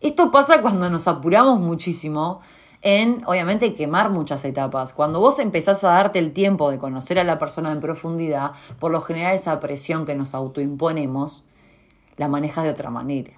Esto 0.00 0.30
pasa 0.30 0.60
cuando 0.60 0.90
nos 0.90 1.08
apuramos 1.08 1.60
muchísimo 1.60 2.40
en, 2.82 3.22
obviamente, 3.26 3.74
quemar 3.74 4.10
muchas 4.10 4.44
etapas. 4.44 4.92
Cuando 4.92 5.18
vos 5.20 5.38
empezás 5.38 5.82
a 5.84 5.88
darte 5.88 6.18
el 6.18 6.32
tiempo 6.32 6.70
de 6.70 6.78
conocer 6.78 7.18
a 7.18 7.24
la 7.24 7.38
persona 7.38 7.72
en 7.72 7.80
profundidad, 7.80 8.52
por 8.78 8.92
lo 8.92 9.00
general 9.00 9.34
esa 9.34 9.58
presión 9.60 10.04
que 10.04 10.14
nos 10.14 10.34
autoimponemos, 10.34 11.44
la 12.16 12.28
manejas 12.28 12.64
de 12.64 12.70
otra 12.70 12.90
manera. 12.90 13.32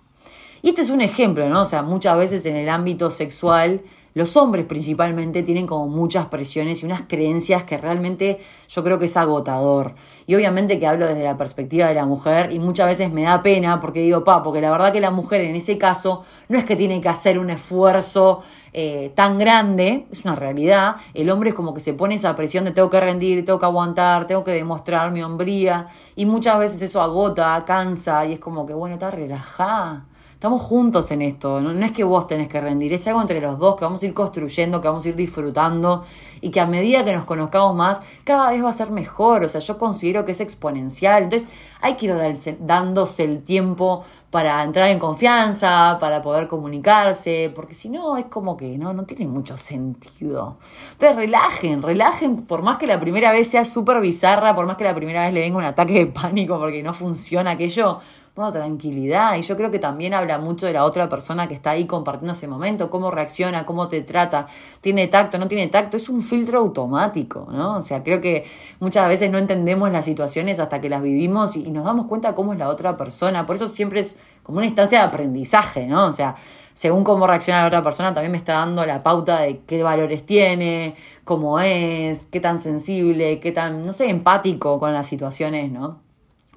Y 0.62 0.70
este 0.70 0.82
es 0.82 0.90
un 0.90 1.00
ejemplo, 1.00 1.48
¿no? 1.48 1.62
O 1.62 1.64
sea, 1.64 1.82
muchas 1.82 2.16
veces 2.16 2.44
en 2.46 2.56
el 2.56 2.68
ámbito 2.68 3.10
sexual 3.10 3.82
los 4.16 4.34
hombres 4.38 4.64
principalmente 4.64 5.42
tienen 5.42 5.66
como 5.66 5.88
muchas 5.88 6.28
presiones 6.28 6.82
y 6.82 6.86
unas 6.86 7.02
creencias 7.02 7.64
que 7.64 7.76
realmente 7.76 8.38
yo 8.66 8.82
creo 8.82 8.98
que 8.98 9.04
es 9.04 9.16
agotador. 9.18 9.94
Y 10.26 10.34
obviamente 10.34 10.78
que 10.78 10.86
hablo 10.86 11.06
desde 11.06 11.22
la 11.22 11.36
perspectiva 11.36 11.88
de 11.88 11.94
la 11.94 12.06
mujer 12.06 12.50
y 12.50 12.58
muchas 12.58 12.86
veces 12.86 13.12
me 13.12 13.24
da 13.24 13.42
pena 13.42 13.78
porque 13.78 14.00
digo, 14.00 14.24
pa, 14.24 14.42
porque 14.42 14.62
la 14.62 14.70
verdad 14.70 14.90
que 14.90 15.02
la 15.02 15.10
mujer 15.10 15.42
en 15.42 15.54
ese 15.54 15.76
caso 15.76 16.24
no 16.48 16.56
es 16.56 16.64
que 16.64 16.76
tiene 16.76 16.98
que 17.02 17.10
hacer 17.10 17.38
un 17.38 17.50
esfuerzo 17.50 18.42
eh, 18.72 19.12
tan 19.14 19.36
grande, 19.36 20.06
es 20.10 20.24
una 20.24 20.34
realidad. 20.34 20.96
El 21.12 21.28
hombre 21.28 21.50
es 21.50 21.54
como 21.54 21.74
que 21.74 21.80
se 21.80 21.92
pone 21.92 22.14
esa 22.14 22.34
presión 22.34 22.64
de 22.64 22.70
tengo 22.70 22.88
que 22.88 23.00
rendir, 23.00 23.44
tengo 23.44 23.58
que 23.58 23.66
aguantar, 23.66 24.26
tengo 24.26 24.42
que 24.42 24.52
demostrar 24.52 25.10
mi 25.10 25.22
hombría 25.22 25.88
y 26.14 26.24
muchas 26.24 26.58
veces 26.58 26.80
eso 26.80 27.02
agota, 27.02 27.62
cansa 27.66 28.24
y 28.24 28.32
es 28.32 28.38
como 28.38 28.64
que, 28.64 28.72
bueno, 28.72 28.94
está 28.94 29.10
relajada 29.10 30.06
estamos 30.46 30.62
juntos 30.62 31.10
en 31.10 31.22
esto, 31.22 31.60
no, 31.60 31.72
es 31.84 31.90
que 31.90 32.04
vos 32.04 32.28
tenés 32.28 32.46
que 32.46 32.60
rendir, 32.60 32.92
es 32.92 33.04
algo 33.08 33.20
entre 33.20 33.40
los 33.40 33.58
dos 33.58 33.74
que 33.74 33.84
vamos 33.84 34.00
a 34.00 34.06
ir 34.06 34.14
construyendo, 34.14 34.80
que 34.80 34.86
vamos 34.86 35.04
a 35.04 35.08
ir 35.08 35.16
disfrutando 35.16 36.04
y 36.40 36.50
que 36.50 36.60
a 36.60 36.66
medida 36.66 37.04
que 37.04 37.12
nos 37.12 37.24
conozcamos 37.24 37.74
más, 37.74 38.00
cada 38.22 38.52
vez 38.52 38.62
va 38.62 38.68
a 38.68 38.72
ser 38.72 38.92
mejor, 38.92 39.42
o 39.42 39.48
sea, 39.48 39.60
yo 39.60 39.76
considero 39.76 40.24
que 40.24 40.30
es 40.30 40.40
exponencial, 40.40 41.24
entonces 41.24 41.48
hay 41.80 41.94
que 41.94 42.06
ir 42.06 42.14
dándose 42.60 43.24
el 43.24 43.42
tiempo 43.42 44.04
para 44.30 44.62
entrar 44.62 44.88
en 44.88 45.00
confianza, 45.00 45.96
para 45.98 46.22
poder 46.22 46.46
comunicarse, 46.46 47.50
porque 47.52 47.74
si 47.74 47.88
no 47.88 48.16
es 48.16 48.26
como 48.26 48.56
que 48.56 48.78
no, 48.78 48.92
no 48.92 49.02
tiene 49.02 49.26
mucho 49.26 49.56
sentido. 49.56 50.58
Entonces 50.92 51.16
relajen, 51.16 51.82
relajen, 51.82 52.42
por 52.42 52.62
más 52.62 52.76
que 52.76 52.86
la 52.86 53.00
primera 53.00 53.32
vez 53.32 53.50
sea 53.50 53.64
súper 53.64 54.00
bizarra, 54.00 54.54
por 54.54 54.66
más 54.66 54.76
que 54.76 54.84
la 54.84 54.94
primera 54.94 55.24
vez 55.24 55.32
le 55.32 55.40
venga 55.40 55.58
un 55.58 55.64
ataque 55.64 55.94
de 55.94 56.06
pánico 56.06 56.56
porque 56.60 56.84
no 56.84 56.94
funciona 56.94 57.52
aquello, 57.52 57.98
bueno, 58.36 58.52
tranquilidad. 58.52 59.34
Y 59.36 59.42
yo 59.42 59.56
creo 59.56 59.70
que 59.70 59.78
también 59.78 60.12
habla 60.12 60.36
mucho 60.36 60.66
de 60.66 60.74
la 60.74 60.84
otra 60.84 61.08
persona 61.08 61.48
que 61.48 61.54
está 61.54 61.70
ahí 61.70 61.86
compartiendo 61.86 62.32
ese 62.32 62.46
momento, 62.46 62.90
cómo 62.90 63.10
reacciona, 63.10 63.64
cómo 63.64 63.88
te 63.88 64.02
trata, 64.02 64.46
tiene 64.82 65.08
tacto, 65.08 65.38
no 65.38 65.48
tiene 65.48 65.68
tacto. 65.68 65.96
Es 65.96 66.10
un 66.10 66.20
filtro 66.20 66.58
automático, 66.58 67.48
¿no? 67.50 67.78
O 67.78 67.82
sea, 67.82 68.02
creo 68.02 68.20
que 68.20 68.44
muchas 68.78 69.08
veces 69.08 69.30
no 69.30 69.38
entendemos 69.38 69.90
las 69.90 70.04
situaciones 70.04 70.60
hasta 70.60 70.82
que 70.82 70.90
las 70.90 71.00
vivimos 71.02 71.56
y, 71.56 71.70
nos 71.70 71.86
damos 71.86 72.06
cuenta 72.08 72.34
cómo 72.34 72.52
es 72.52 72.58
la 72.58 72.68
otra 72.68 72.98
persona. 72.98 73.46
Por 73.46 73.56
eso 73.56 73.68
siempre 73.68 74.00
es 74.00 74.18
como 74.42 74.58
una 74.58 74.66
instancia 74.66 74.98
de 75.00 75.06
aprendizaje, 75.06 75.86
¿no? 75.86 76.04
O 76.04 76.12
sea, 76.12 76.36
según 76.74 77.04
cómo 77.04 77.26
reacciona 77.26 77.62
la 77.62 77.68
otra 77.68 77.82
persona, 77.82 78.12
también 78.12 78.32
me 78.32 78.38
está 78.38 78.54
dando 78.54 78.84
la 78.84 79.02
pauta 79.02 79.40
de 79.40 79.60
qué 79.60 79.82
valores 79.82 80.26
tiene, 80.26 80.94
cómo 81.24 81.58
es, 81.58 82.26
qué 82.26 82.40
tan 82.40 82.58
sensible, 82.58 83.40
qué 83.40 83.50
tan, 83.52 83.86
no 83.86 83.92
sé, 83.92 84.10
empático 84.10 84.78
con 84.78 84.92
las 84.92 85.06
situaciones, 85.06 85.72
¿no? 85.72 86.05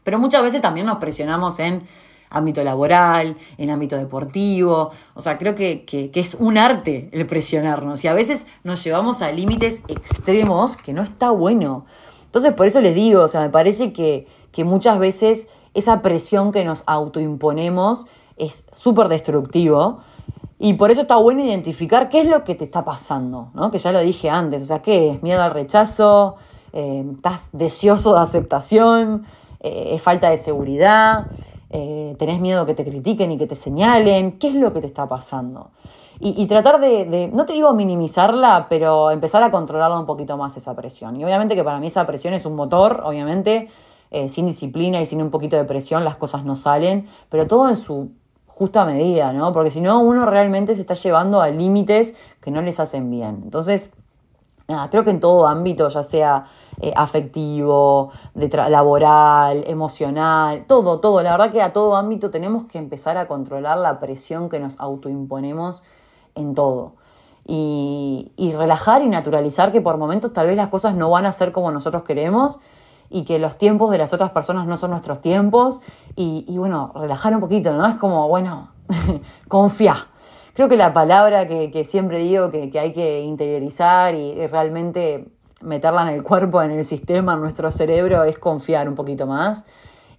Pero 0.10 0.18
muchas 0.18 0.42
veces 0.42 0.60
también 0.60 0.88
nos 0.88 0.98
presionamos 0.98 1.60
en 1.60 1.84
ámbito 2.32 2.64
laboral, 2.64 3.38
en 3.60 3.70
ámbito 3.70 3.96
deportivo. 3.96 4.90
O 5.14 5.22
sea, 5.22 5.38
creo 5.38 5.54
que, 5.54 5.86
es 6.16 6.34
un 6.34 6.58
arte 6.58 7.12
el 7.14 7.28
presionarnos 7.28 8.04
y 8.04 8.08
a 8.08 8.16
veces 8.16 8.48
nos 8.64 8.84
llevamos 8.84 9.22
a 9.22 9.32
límites 9.32 9.84
extremos 9.88 10.78
que 10.78 10.94
no 10.94 11.04
está 11.04 11.30
bueno. 11.30 11.86
Entonces, 12.26 12.54
por 12.54 12.66
eso 12.66 12.82
les 12.82 12.96
digo, 12.96 13.22
o 13.22 13.28
sea, 13.28 13.42
me 13.42 13.52
parece 13.52 13.94
que, 13.94 14.26
que 14.52 14.64
muchas 14.64 14.98
veces 14.98 15.48
esa 15.76 16.02
presión 16.02 16.52
que 16.52 16.66
nos 16.66 16.82
autoimponemos 16.88 18.08
es 18.36 18.66
súper 18.72 19.10
destructivo. 19.10 20.00
Y 20.58 20.74
por 20.74 20.90
eso 20.90 21.02
está 21.02 21.18
bueno 21.18 21.46
identificar 21.46 22.10
qué 22.10 22.22
es 22.22 22.28
lo 22.28 22.44
que 22.44 22.56
te 22.56 22.64
está 22.64 22.84
pasando, 22.84 23.52
¿no? 23.54 23.70
Que 23.70 23.78
ya 23.78 23.92
lo 23.92 24.00
dije 24.00 24.32
antes, 24.32 24.64
o 24.64 24.66
sea, 24.66 24.82
¿qué 24.82 25.12
es? 25.12 25.22
¿Miedo 25.22 25.44
al 25.44 25.52
rechazo? 25.52 26.38
Eh, 26.74 27.06
¿Estás 27.16 27.52
deseoso 27.54 28.16
de 28.16 28.22
aceptación? 28.22 29.28
Eh, 29.60 29.90
es 29.94 30.02
falta 30.02 30.30
de 30.30 30.38
seguridad, 30.38 31.28
eh, 31.70 32.16
tenés 32.18 32.40
miedo 32.40 32.66
que 32.66 32.74
te 32.74 32.84
critiquen 32.84 33.32
y 33.32 33.38
que 33.38 33.46
te 33.46 33.56
señalen, 33.56 34.40
¿qué 34.40 34.48
es 34.48 34.56
lo 34.56 34.74
que 34.74 34.82
te 34.82 34.88
está 34.88 35.08
pasando? 35.08 35.72
Y, 36.22 36.46
tratar 36.48 36.82
de, 36.82 37.30
no 37.32 37.46
te 37.46 37.54
digo 37.54 37.74
minimizarla, 37.74 38.68
pero 38.68 39.10
empezar 39.10 39.42
a 39.42 39.52
controlarla 39.52 39.98
un 39.98 40.06
poquito 40.06 40.36
más 40.36 40.58
esa 40.58 40.76
presión. 40.76 41.16
Y 41.16 41.24
obviamente 41.24 41.56
que 41.56 41.64
para 41.64 41.80
mí 41.80 41.88
esa 41.88 42.06
presión 42.06 42.34
es 42.34 42.46
un 42.46 42.58
motor, 42.58 43.04
obviamente, 43.06 43.70
eh, 44.12 44.28
sin 44.28 44.46
disciplina 44.46 45.00
y 45.00 45.06
sin 45.06 45.22
un 45.22 45.30
poquito 45.30 45.56
de 45.56 45.64
presión 45.64 46.04
las 46.04 46.18
cosas 46.18 46.44
no 46.44 46.56
salen, 46.56 47.08
pero 47.30 47.48
todo 47.48 47.70
en 47.70 47.78
su 47.78 48.12
justa 48.48 48.84
medida, 48.84 49.32
¿no? 49.32 49.54
Porque 49.54 49.70
si 49.70 49.80
no, 49.80 50.02
uno 50.02 50.26
realmente 50.26 50.76
se 50.76 50.82
está 50.82 50.94
llevando 50.94 51.40
a 51.40 51.48
límites 51.52 52.18
que 52.42 52.52
no 52.52 52.62
les 52.62 52.82
hacen 52.82 53.10
bien. 53.10 53.40
Entonces, 53.46 53.92
nada, 54.70 54.90
creo 54.90 55.04
que 55.04 55.10
en 55.10 55.20
todo 55.20 55.48
ámbito, 55.48 55.88
ya 55.90 56.04
sea 56.04 56.46
eh, 56.82 56.94
afectivo, 56.96 58.12
laboral, 58.36 59.64
emocional, 59.68 60.66
todo, 60.68 61.00
todo. 61.00 61.22
La 61.24 61.32
verdad 61.32 61.52
que 61.52 61.62
a 61.62 61.74
todo 61.74 61.96
ámbito 61.96 62.30
tenemos 62.30 62.64
que 62.66 62.78
empezar 62.78 63.18
a 63.18 63.28
controlar 63.28 63.78
la 63.80 64.00
presión 64.00 64.48
que 64.48 64.60
nos 64.60 64.80
autoimponemos 64.80 65.84
en 66.36 66.56
todo. 66.56 66.94
Y, 67.46 68.32
y 68.38 68.54
relajar 68.54 69.02
y 69.02 69.10
naturalizar 69.10 69.72
que 69.72 69.82
por 69.82 69.98
momentos 69.98 70.32
tal 70.34 70.48
vez 70.48 70.56
las 70.56 70.68
cosas 70.68 70.94
no 70.94 71.10
van 71.10 71.26
a 71.26 71.32
ser 71.32 71.52
como 71.52 71.72
nosotros 71.72 72.04
queremos 72.04 72.60
y 73.10 73.24
que 73.24 73.40
los 73.40 73.58
tiempos 73.58 73.90
de 73.90 73.98
las 73.98 74.14
otras 74.14 74.30
personas 74.30 74.68
no 74.68 74.78
son 74.78 74.92
nuestros 74.92 75.20
tiempos 75.20 75.82
y, 76.16 76.46
y 76.48 76.60
bueno, 76.60 76.92
relajar 76.94 77.34
un 77.34 77.42
poquito, 77.42 77.74
¿no? 77.74 77.88
Es 77.88 77.96
como, 77.96 78.28
bueno, 78.28 78.70
confía. 79.48 80.08
Creo 80.60 80.68
que 80.68 80.76
la 80.76 80.92
palabra 80.92 81.48
que, 81.48 81.86
siempre 81.86 82.18
digo 82.18 82.52
que, 82.52 82.70
hay 82.78 82.92
que 82.92 83.22
interiorizar 83.22 84.14
y, 84.14 84.46
realmente 84.48 85.30
meterla 85.62 86.02
en 86.02 86.10
el 86.10 86.22
cuerpo, 86.22 86.62
en 86.62 86.72
el 86.72 86.84
sistema, 86.84 87.36
en 87.36 87.40
nuestro 87.40 87.72
cerebro, 87.72 88.26
es 88.26 88.38
confiar 88.38 88.90
un 88.90 88.96
poquito 88.96 89.26
más 89.26 89.64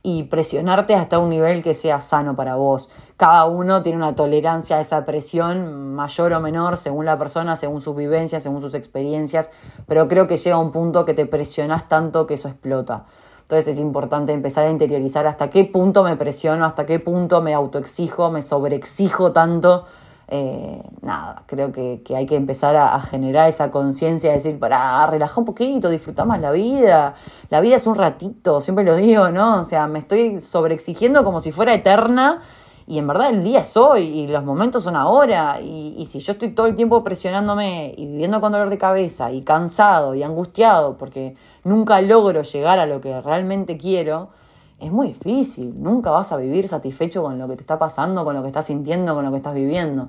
y 0.03 0.23
presionarte 0.23 0.95
hasta 0.95 1.19
un 1.19 1.29
nivel 1.29 1.63
que 1.63 1.75
sea 1.75 2.01
sano 2.01 2.37
para 2.37 2.55
vos. 2.55 2.89
Cada 3.19 3.45
uno 3.45 3.83
tiene 3.83 3.99
una 3.99 4.15
tolerancia 4.15 4.79
a 4.79 4.81
esa 4.81 5.05
presión 5.05 5.95
mayor 5.95 6.33
o 6.33 6.41
menor 6.41 6.79
según 6.79 7.05
la 7.05 7.19
persona, 7.19 7.55
según 7.55 7.83
sus 7.83 7.95
vivencias, 7.95 8.43
según 8.43 8.63
sus 8.63 8.73
experiencias, 8.73 9.51
pero 9.87 10.09
creo 10.09 10.27
que 10.27 10.39
llega 10.39 10.57
un 10.57 10.73
punto 10.73 11.05
que 11.05 11.13
te 11.13 11.27
presionas 11.27 11.87
tanto 11.87 12.27
que 12.27 12.33
eso 12.33 12.49
explota. 12.49 13.05
Entonces 13.43 13.77
es 13.77 13.79
importante 13.79 14.33
empezar 14.33 14.65
a 14.65 14.71
interiorizar 14.71 15.27
hasta 15.27 15.51
qué 15.51 15.67
punto 15.67 16.03
me 16.03 16.17
presiono, 16.17 16.65
hasta 16.65 16.87
qué 16.87 16.99
punto 16.99 17.43
me 17.43 17.53
autoexijo, 17.53 18.31
me 18.31 18.41
sobreexijo 18.41 19.33
tanto. 19.33 19.85
Eh, 20.33 20.81
nada, 21.03 21.43
creo 21.47 21.73
que, 21.73 22.03
hay 22.15 22.25
que 22.25 22.37
empezar 22.37 22.77
a, 22.77 23.01
generar 23.01 23.49
esa 23.49 23.71
conciencia 23.73 24.31
de 24.31 24.37
decir, 24.37 24.61
para, 24.61 25.05
relaja 25.09 25.41
un 25.41 25.45
poquito, 25.45 25.89
disfruta 25.91 26.25
más 26.25 26.41
la 26.41 26.53
vida. 26.53 27.15
La 27.51 27.61
vida 27.61 27.77
es 27.77 27.87
un 27.89 27.97
ratito, 27.97 28.61
siempre 28.61 28.85
lo 28.85 28.95
digo, 28.95 29.31
¿no? 29.31 29.61
O 29.61 29.65
sea, 29.65 29.89
me 29.89 29.99
estoy 29.99 30.41
sobreexigiendo 30.41 31.25
como 31.25 31.41
si 31.41 31.51
fuera 31.51 31.75
eterna 31.75 32.43
y 32.87 32.99
en 32.99 33.07
verdad 33.09 33.31
el 33.31 33.43
día 33.43 33.61
es 33.61 33.77
hoy 33.77 34.03
y 34.03 34.27
los 34.29 34.45
momentos 34.45 34.85
son 34.85 34.95
ahora. 34.95 35.61
Y, 35.61 35.97
y, 35.99 36.07
si 36.07 36.21
yo 36.21 36.33
estoy 36.33 36.55
todo 36.55 36.67
el 36.67 36.77
tiempo 36.77 37.03
presionándome 37.03 37.93
y 37.97 38.07
viviendo 38.07 38.41
con 38.41 38.53
dolor 38.53 38.71
de 38.71 38.79
cabeza 38.79 39.33
y 39.33 39.43
cansado 39.43 40.15
y 40.15 40.23
angustiado 40.23 40.97
porque 40.97 41.37
nunca 41.65 42.01
logro 42.01 42.43
llegar 42.43 42.79
a 42.79 42.87
lo 42.87 43.01
que 43.01 43.21
realmente 43.21 43.77
quiero, 43.79 44.31
es 44.81 44.91
muy 44.91 45.09
difícil. 45.09 45.75
Nunca 45.81 46.11
vas 46.11 46.33
a 46.33 46.37
vivir 46.37 46.69
satisfecho 46.69 47.23
con 47.23 47.39
lo 47.39 47.49
que 47.49 47.57
te 47.57 47.63
está 47.63 47.79
pasando, 47.79 48.25
con 48.25 48.35
lo 48.35 48.43
que 48.43 48.49
estás 48.49 48.67
sintiendo, 48.67 49.15
con 49.15 49.25
lo 49.25 49.31
que 49.31 49.37
estás 49.37 49.55
viviendo. 49.55 50.09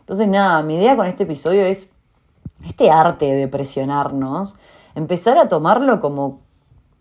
Entonces, 0.00 0.28
nada, 0.28 0.62
mi 0.62 0.76
idea 0.76 0.96
con 0.96 1.06
este 1.06 1.24
episodio 1.24 1.64
es 1.64 1.90
este 2.66 2.90
arte 2.90 3.32
de 3.32 3.46
presionarnos, 3.48 4.56
empezar 4.94 5.38
a 5.38 5.48
tomarlo 5.48 6.00
como 6.00 6.40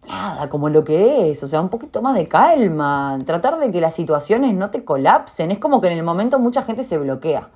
nada, 0.08 0.49
como 0.49 0.69
lo 0.69 0.84
que 0.84 1.32
es, 1.32 1.43
o 1.43 1.47
sea, 1.47 1.62
un 1.62 1.69
poquito 1.69 2.01
más 2.01 2.15
de 2.15 2.27
calma, 2.27 3.17
tratar 3.25 3.58
de 3.60 3.71
que 3.71 3.82
las 3.82 3.95
situaciones 3.95 4.53
no 4.53 4.69
te 4.69 4.86
colapsen, 4.86 5.51
es 5.51 5.58
como 5.58 5.82
que 5.82 5.88
en 5.88 5.97
el 5.97 6.03
momento 6.03 6.39
mucha 6.39 6.62
gente 6.62 6.84
se 6.84 6.97
bloquea. 6.97 7.49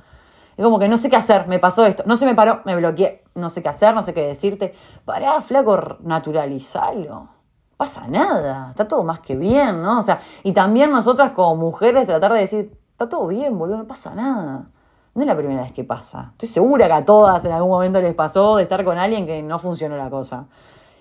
Es 0.58 0.64
como 0.64 0.80
que 0.80 0.88
no 0.88 0.98
sé 0.98 1.10
qué 1.10 1.16
hacer, 1.16 1.48
me 1.48 1.60
pasó 1.60 1.86
esto, 1.86 2.04
no 2.06 2.18
se 2.18 2.26
me 2.26 2.36
paró, 2.36 2.62
me 2.66 2.76
bloqueé, 2.76 3.24
no 3.36 3.50
sé 3.50 3.64
qué 3.64 3.70
hacer, 3.70 3.96
no 3.96 4.04
sé 4.04 4.14
qué 4.14 4.28
decirte. 4.28 4.74
Pará, 5.06 5.42
flaco, 5.42 5.98
naturalizalo. 6.02 7.41
Pasa 7.82 8.08
nada, 8.08 8.68
está 8.70 8.88
todo 8.88 9.04
más 9.04 9.22
que 9.22 9.36
bien, 9.36 9.82
¿no? 9.82 9.98
O 9.98 10.02
sea, 10.04 10.22
y 10.44 10.52
también 10.52 10.92
nosotras 10.92 11.32
como 11.32 11.56
mujeres 11.56 12.06
tratar 12.06 12.32
de 12.32 12.42
decir, 12.42 12.78
está 12.92 13.10
todo 13.10 13.26
bien, 13.26 13.58
boludo, 13.58 13.78
no 13.78 13.88
pasa 13.88 14.14
nada. 14.14 14.68
No 15.16 15.22
es 15.24 15.28
la 15.28 15.36
primera 15.36 15.64
vez 15.64 15.72
que 15.72 15.84
pasa. 15.84 16.30
Estoy 16.34 16.48
segura 16.48 16.86
que 16.86 16.94
a 16.94 17.04
todas 17.04 17.44
en 17.44 17.54
algún 17.54 17.72
momento 17.72 18.00
les 18.00 18.14
pasó 18.14 18.58
de 18.58 18.64
estar 18.64 18.86
con 18.86 19.00
alguien 19.00 19.26
que 19.26 19.42
no 19.42 19.58
funcionó 19.58 19.98
la 19.98 20.12
cosa. 20.12 20.46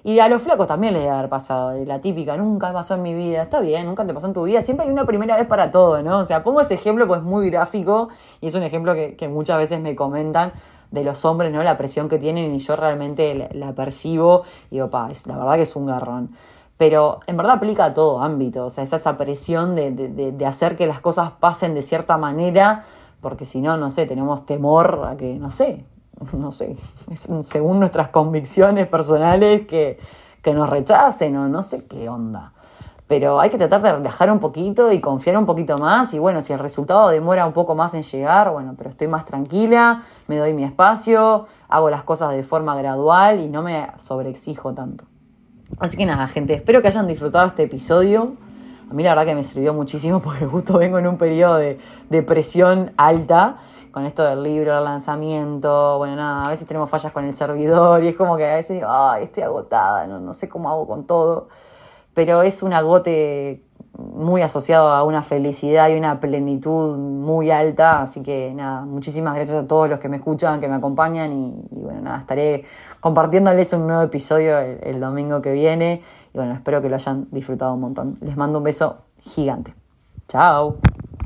Y 0.04 0.20
a 0.20 0.28
los 0.30 0.40
flacos 0.40 0.66
también 0.66 0.94
les 0.94 1.02
debe 1.02 1.14
haber 1.14 1.28
pasado, 1.28 1.74
la 1.84 2.00
típica, 2.00 2.38
nunca 2.38 2.72
pasó 2.72 2.94
en 2.94 3.02
mi 3.02 3.12
vida, 3.12 3.42
está 3.42 3.60
bien, 3.60 3.84
nunca 3.84 4.06
te 4.06 4.14
pasó 4.14 4.28
en 4.28 4.32
tu 4.32 4.44
vida, 4.44 4.62
siempre 4.62 4.86
hay 4.86 4.90
una 4.90 5.04
primera 5.04 5.36
vez 5.36 5.46
para 5.46 5.70
todo, 5.70 6.02
¿no? 6.02 6.20
O 6.20 6.24
sea, 6.24 6.42
pongo 6.42 6.62
ese 6.62 6.72
ejemplo 6.72 7.06
pues 7.06 7.20
muy 7.20 7.50
gráfico 7.50 8.08
y 8.40 8.46
es 8.46 8.54
un 8.54 8.62
ejemplo 8.62 8.94
que, 8.94 9.28
muchas 9.28 9.58
veces 9.58 9.80
me 9.80 9.94
comentan 9.94 10.54
de 10.90 11.04
los 11.04 11.26
hombres, 11.26 11.52
¿no? 11.52 11.62
La 11.62 11.76
presión 11.76 12.08
que 12.08 12.16
tienen 12.16 12.54
y 12.54 12.58
yo 12.58 12.74
realmente 12.74 13.50
la, 13.52 13.74
percibo 13.74 14.44
y 14.70 14.76
digo, 14.76 14.88
pa, 14.88 15.10
es, 15.10 15.26
la 15.26 15.36
verdad 15.36 15.56
que 15.56 15.62
es 15.64 15.76
un 15.76 15.84
garrón. 15.84 16.30
Pero 16.80 17.20
en 17.26 17.36
verdad 17.36 17.56
aplica 17.56 17.84
a 17.84 17.92
todo 17.92 18.22
ámbito, 18.22 18.64
o 18.64 18.70
sea, 18.70 18.84
es 18.84 18.94
esa 18.94 19.18
presión 19.18 19.74
de, 19.74 19.90
de, 19.90 20.32
de 20.32 20.46
hacer 20.46 20.78
que 20.78 20.86
las 20.86 21.02
cosas 21.02 21.32
pasen 21.32 21.74
de 21.74 21.82
cierta 21.82 22.16
manera, 22.16 22.84
porque 23.20 23.44
si 23.44 23.60
no, 23.60 23.76
no 23.76 23.90
sé, 23.90 24.06
tenemos 24.06 24.46
temor 24.46 25.06
a 25.06 25.14
que, 25.14 25.34
no 25.34 25.50
sé, 25.50 25.84
no 26.32 26.50
sé, 26.50 26.78
según 27.42 27.80
nuestras 27.80 28.08
convicciones 28.08 28.86
personales 28.86 29.66
que, 29.66 29.98
nos 30.54 30.70
rechacen 30.70 31.36
o 31.36 31.50
no 31.50 31.60
sé 31.60 31.84
qué 31.84 32.08
onda. 32.08 32.54
Pero 33.06 33.40
hay 33.40 33.50
que 33.50 33.58
tratar 33.58 33.82
de 33.82 33.92
relajar 33.92 34.32
un 34.32 34.38
poquito 34.38 34.90
y 34.90 35.02
confiar 35.02 35.36
un 35.36 35.44
poquito 35.44 35.76
más. 35.76 36.14
Y 36.14 36.18
bueno, 36.18 36.40
si 36.40 36.54
el 36.54 36.60
resultado 36.60 37.10
demora 37.10 37.44
un 37.44 37.52
poco 37.52 37.74
más 37.74 37.92
en 37.92 38.04
llegar, 38.04 38.50
bueno, 38.52 38.74
pero 38.78 38.88
estoy 38.88 39.06
más 39.06 39.26
tranquila, 39.26 40.02
me 40.28 40.38
doy 40.38 40.54
mi 40.54 40.64
espacio, 40.64 41.46
hago 41.68 41.90
las 41.90 42.04
cosas 42.04 42.30
de 42.30 42.42
forma 42.42 42.74
gradual 42.74 43.38
y 43.40 43.48
no 43.48 43.60
me 43.60 43.90
sobreexijo 43.98 44.72
tanto. 44.72 45.04
Así 45.78 45.96
que 45.96 46.06
nada, 46.06 46.26
gente, 46.28 46.54
espero 46.54 46.82
que 46.82 46.88
hayan 46.88 47.06
disfrutado 47.06 47.46
este 47.46 47.62
episodio. 47.62 48.36
A 48.90 48.94
mí 48.94 49.02
la 49.02 49.10
verdad 49.10 49.26
que 49.26 49.34
me 49.34 49.44
sirvió 49.44 49.72
muchísimo 49.72 50.20
porque 50.22 50.46
justo 50.46 50.78
vengo 50.78 50.98
en 50.98 51.06
un 51.06 51.16
periodo 51.16 51.56
de, 51.56 51.78
de 52.08 52.22
presión 52.22 52.92
alta 52.96 53.58
con 53.90 54.06
esto 54.06 54.24
del 54.24 54.42
libro, 54.42 54.76
el 54.76 54.84
lanzamiento, 54.84 55.98
bueno, 55.98 56.14
nada, 56.14 56.44
a 56.44 56.50
veces 56.50 56.66
tenemos 56.66 56.88
fallas 56.88 57.12
con 57.12 57.24
el 57.24 57.34
servidor 57.34 58.04
y 58.04 58.08
es 58.08 58.16
como 58.16 58.36
que 58.36 58.48
a 58.48 58.56
veces 58.56 58.76
digo, 58.76 58.88
ay, 58.88 59.24
estoy 59.24 59.42
agotada, 59.42 60.06
no, 60.06 60.20
no 60.20 60.32
sé 60.32 60.48
cómo 60.48 60.70
hago 60.70 60.86
con 60.86 61.06
todo, 61.06 61.48
pero 62.14 62.42
es 62.42 62.62
un 62.62 62.72
agote 62.72 63.64
muy 63.98 64.42
asociado 64.42 64.88
a 64.88 65.04
una 65.04 65.22
felicidad 65.22 65.88
y 65.88 65.96
una 65.96 66.20
plenitud 66.20 66.96
muy 66.96 67.50
alta, 67.50 68.02
así 68.02 68.22
que 68.22 68.52
nada, 68.54 68.82
muchísimas 68.82 69.34
gracias 69.34 69.58
a 69.58 69.66
todos 69.66 69.88
los 69.88 69.98
que 69.98 70.08
me 70.08 70.16
escuchan, 70.18 70.60
que 70.60 70.68
me 70.68 70.76
acompañan 70.76 71.32
y, 71.32 71.80
bueno, 71.82 72.00
nada, 72.00 72.20
estaré 72.20 72.64
compartiéndoles 73.00 73.72
un 73.72 73.86
nuevo 73.86 74.02
episodio 74.02 74.58
el 74.58 75.00
domingo 75.00 75.42
que 75.42 75.52
viene 75.52 76.02
y 76.32 76.38
bueno, 76.38 76.54
espero 76.54 76.80
que 76.80 76.88
lo 76.88 76.94
hayan 76.94 77.26
disfrutado 77.30 77.74
un 77.74 77.80
montón. 77.80 78.18
Les 78.20 78.36
mando 78.36 78.58
un 78.58 78.64
beso 78.64 78.98
gigante. 79.20 79.74
Chao. 80.28 80.78